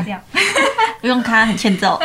[0.99, 1.99] 不用看，很欠揍。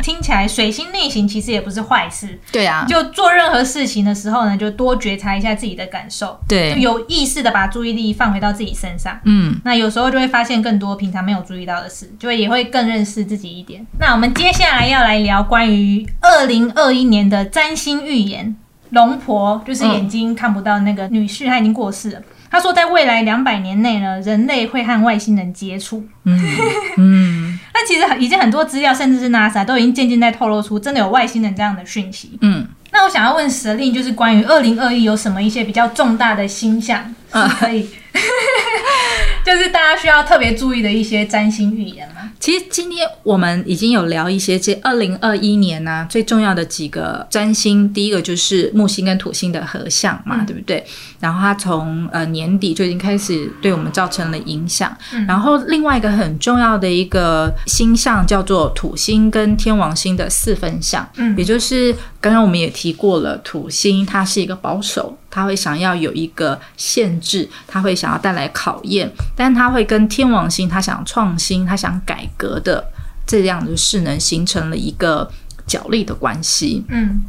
[0.00, 9.18] 听起来水星逆行其实也不是坏事，对啊，就做任何事情的时候呢，就多觉察一下自己的感受，就对，有意识的把注意力放回到自己身上。
[9.24, 13.86] 嗯，那有时候就会发现更多平常没有注意到的事，就会也会更认识自己一点。
[13.98, 18.56] 那我们接下来要来聊关于二零二一年的占星预言。
[18.90, 22.20] 龙婆就是眼睛看不到那个女婿，她已经过世了。
[22.50, 26.04] 她说，在未来两百年内呢，人类会和外星人接触。
[26.24, 32.36] 嗯 那其实已经很多资料，甚至是 NASA 都已经渐渐在透露出真的有外星人这样的讯息。
[32.42, 37.88] 嗯，那我想要问蛇令，就是关于二零二一有什么一些比较重大的星象是可以，
[39.44, 42.30] 就是大家需要特别注意的一些占星预言嘛？
[42.38, 50.84] 其实今天我们已经有聊一些这二零二一年呢、最重要的几个占星，第一个就是木星跟土星的合相嘛，嗯对不对？
[51.18, 54.96] 然后它从呃年底就已经开始对我们造成了影响。
[55.12, 72.84] 嗯然后另外一个很重要的一个星象叫做土星跟天王星的四分相，嗯也就是刚刚我们也提过了，土星它是一个保守，它会想要有一个限制，他会想要带来考验，但他会跟天王星他想创新，他想改革的
[73.26, 75.30] 这样的势能形成了一个
[75.66, 76.84] 角力的关系。
[76.88, 77.22] 嗯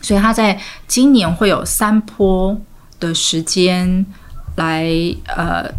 [0.00, 2.60] 所以他在今年会有三波
[2.98, 4.04] 的时间
[4.56, 4.90] 来
[5.28, 5.70] 呃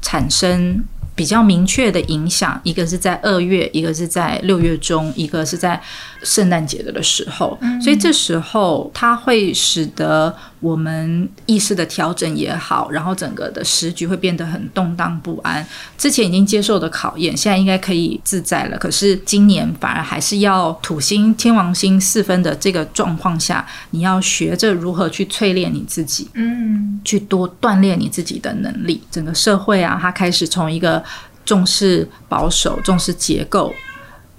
[0.00, 0.82] 产生
[1.14, 5.78] 比较明确的影响，一个是在二月，一个是在六月中，一个是在
[6.22, 7.58] 圣诞节的时候。
[7.82, 15.64] 所以这时候它会使得我们意识的调整也好，然后整个的时局会变得很动荡不安。
[15.98, 18.78] 之前已经接受的考验，现在应该可以自在了。
[18.78, 26.28] 可是今年反而还是要土星、天王星四分的这个状况下，你要学着如何去淬炼你自己。
[26.34, 29.02] 嗯去多锻炼你自己的能力。
[29.10, 31.02] 整个社会啊，它开始从一个
[31.44, 33.72] 重视保守、重视结构，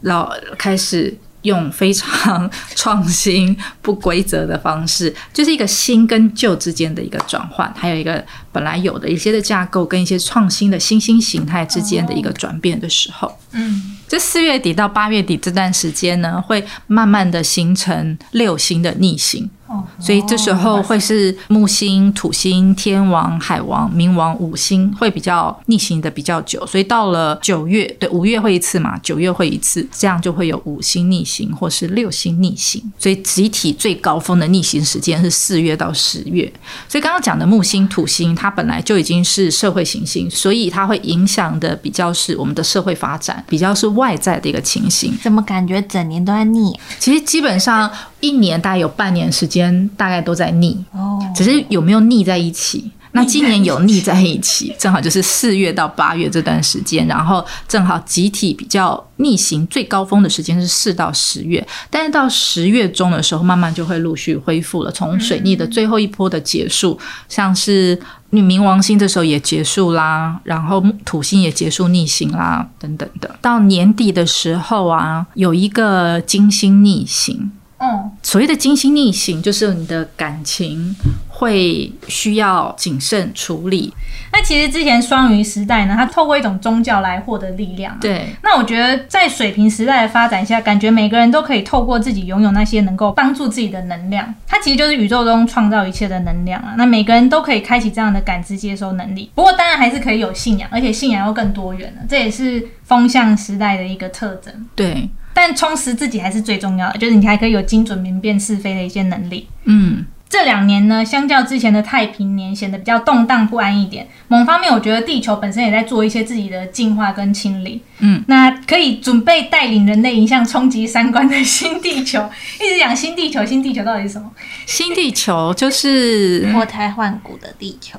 [0.02, 1.16] 然后开始
[1.48, 13.36] 用非常创新、不规则的方式，就是一个新跟旧之间的一个转换，还有一个本来有的一些的架构跟一些创新的新兴形态之间的一个转变的时候。
[13.54, 19.50] 嗯这四月底到八月底这段时间呢，会慢慢的形成六星的逆行。
[19.68, 32.82] 哦，所以这时候会是木星、土星、天王、海王、冥王五星会比较逆行的比较久，所以到了九月，对五月会一次嘛，九月会一次，这样就会有五星逆行或是六星逆行。
[32.98, 36.52] 所以集体最高峰的逆行时间是四月到十月。
[36.88, 45.14] 所以刚刚讲的木星、土星，它本来就已经是社会行星，所以它会影响的比较是我们的社会发展，比较是外在的一个情形。
[45.22, 46.82] 怎么感觉整年都在逆啊？
[47.00, 47.92] 其实基本上
[48.22, 49.57] 一年大概有半年时间，
[49.96, 50.78] 大概都在逆。
[50.92, 52.92] 哦，只是有没有腻在一起？
[53.14, 64.92] 那今年有腻在一起，正好就是四月到八月这段时间，然后正好集体比较逆行最高峰的时间是四到十月，但是到十月中的时候，慢慢就会陆续恢复了。
[64.92, 68.00] 从水逆的最后一波的结束，像是
[68.32, 73.36] 女冥王星这时候也结束啦，然后土星也结束逆行啦，等等的。
[73.42, 80.94] 到年底的时候啊，有一个金星逆行，哦所谓的精心逆行，就是你的感情
[81.38, 83.94] 会需要谨慎处理。
[84.34, 87.96] 那其实之前双鱼时代呢，它透过一种宗教来获得力量。
[88.02, 96.74] 对，那我觉得在水平时代的发展下，感觉每个人都可以透过自己拥有那些能够帮助自己的能量，它其实就是宇宙中创造一切的能量啊。
[96.76, 99.30] 那每个人都可以开启这样的感知接收能力。
[99.36, 104.52] 不过当然还是可以有信仰，而且信仰又更多元了，这也是风向时代的一个特征。
[104.76, 109.48] 对，但充实自己还是最重要的，就是你还可以有精准明辨是非的一些能力。
[109.66, 110.06] 嗯。
[110.30, 114.08] 这两年呢，相较之前的太平年，显得比较动荡不安一点。
[114.28, 117.82] 某方面，我觉得地球本身也在做一些自己的进化跟清理。
[118.00, 122.30] 嗯，那可以准备带领人类迎向冲击三观的新地球。
[122.62, 124.30] 一直讲新地球，新地球到底是什么？
[124.66, 127.98] 新地球就是脱胎换骨的地球。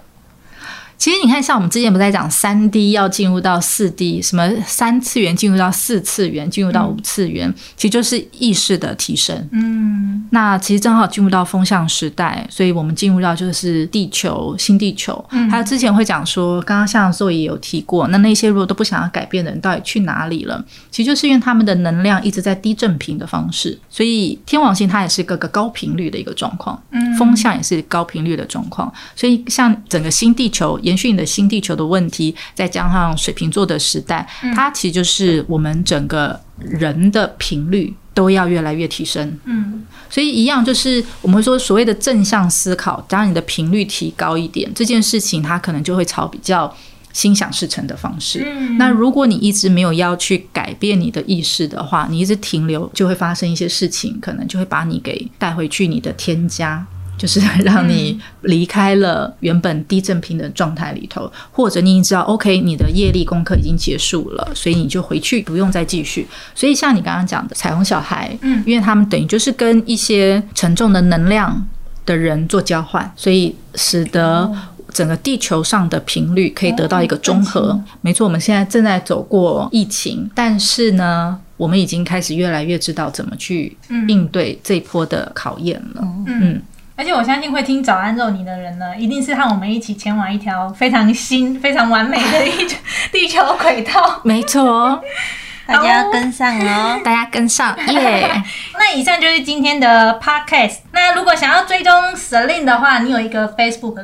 [0.99, 9.49] 其实你看，像我们之前不在讲三 D 要进入到四 D，什么三次元进入到四次元，进入到五次元，其实就是意识的提升。
[9.53, 15.25] 嗯，那其实正好进入到风向时代，所以我们进入到就是地球新地球。
[15.49, 20.63] 还有之前会讲说，刚刚像座也有提过，那那些如果都不想要改变的人，到底去哪里了？
[20.91, 30.77] 其实就是因为他们的能量一直在低振频的方式，所以天王星它也是个个高频率的一个状况，嗯风向也是高频率的状况，所以像整个新地球。
[30.89, 39.39] 延续你的新地球的问题，再加上水瓶座的时代，它其实就是我们整个人的频率都要越来越提升。
[39.45, 46.75] 嗯，所以一样就是我们会说所谓的正向思考，当你的频率提高一点，这件事情它可能就会朝比较
[47.13, 48.45] 心想事成的方式。
[48.47, 56.87] 嗯那如果你一直没有要去改变你的意识的话，你一直停留，就会发生一些事情，可能就会把你给带回去你的天家。
[57.19, 66.27] 就是 让你离开了原本低正频的状态里头，或者你已经知道，OK，你的业力功课已经结束了，所以你就回去，不用再继续。
[66.55, 68.63] 所以像你刚刚讲的彩虹小孩，嗯。
[68.65, 71.67] 因为他们等于就是跟一些沉重的能量
[72.07, 74.51] 的人做交换，所以使得
[74.93, 77.81] 整个地球上的频率可以得到一个中和。
[78.03, 86.03] 没错，我们现在正在走过疫情，但是呢，我们已经开始越来越知道怎么去应对这一波的考验了。
[86.27, 86.61] 嗯
[86.99, 92.53] 而且我相信会听早安肉泥的人呢，一定是和我们一起前往一条非常新、非常完美的一
[93.13, 94.21] 地球轨道。
[94.25, 95.01] 没错，
[95.65, 96.99] 大家要跟上哦。
[97.07, 98.43] 大家跟上耶！
[98.77, 100.79] 那以上就是今天的 podcast。
[100.91, 103.95] 那如果想要追踪 Celine 的话，你有一个 Facebook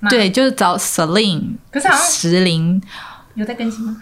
[0.00, 2.80] 吗？，对，就是找 Celine 可是好像石林，
[3.34, 3.98] 有在更新吗？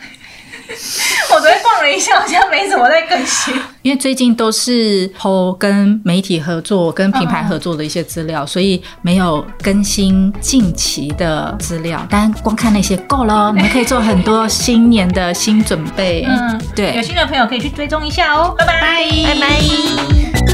[1.34, 3.54] 我昨天逛了一下，好像没怎么在更新。
[3.82, 12.04] 因为最近都是 PO 跟媒体合作、跟品牌合作的一些资料，所以没有更新近期的资料。
[12.10, 16.24] 但光看那些够了， 你们可以做很多新年的新准备。
[16.28, 18.54] 嗯，对有对，新的朋友可以去追踪一下哦。
[18.58, 20.45] 拜拜，拜拜。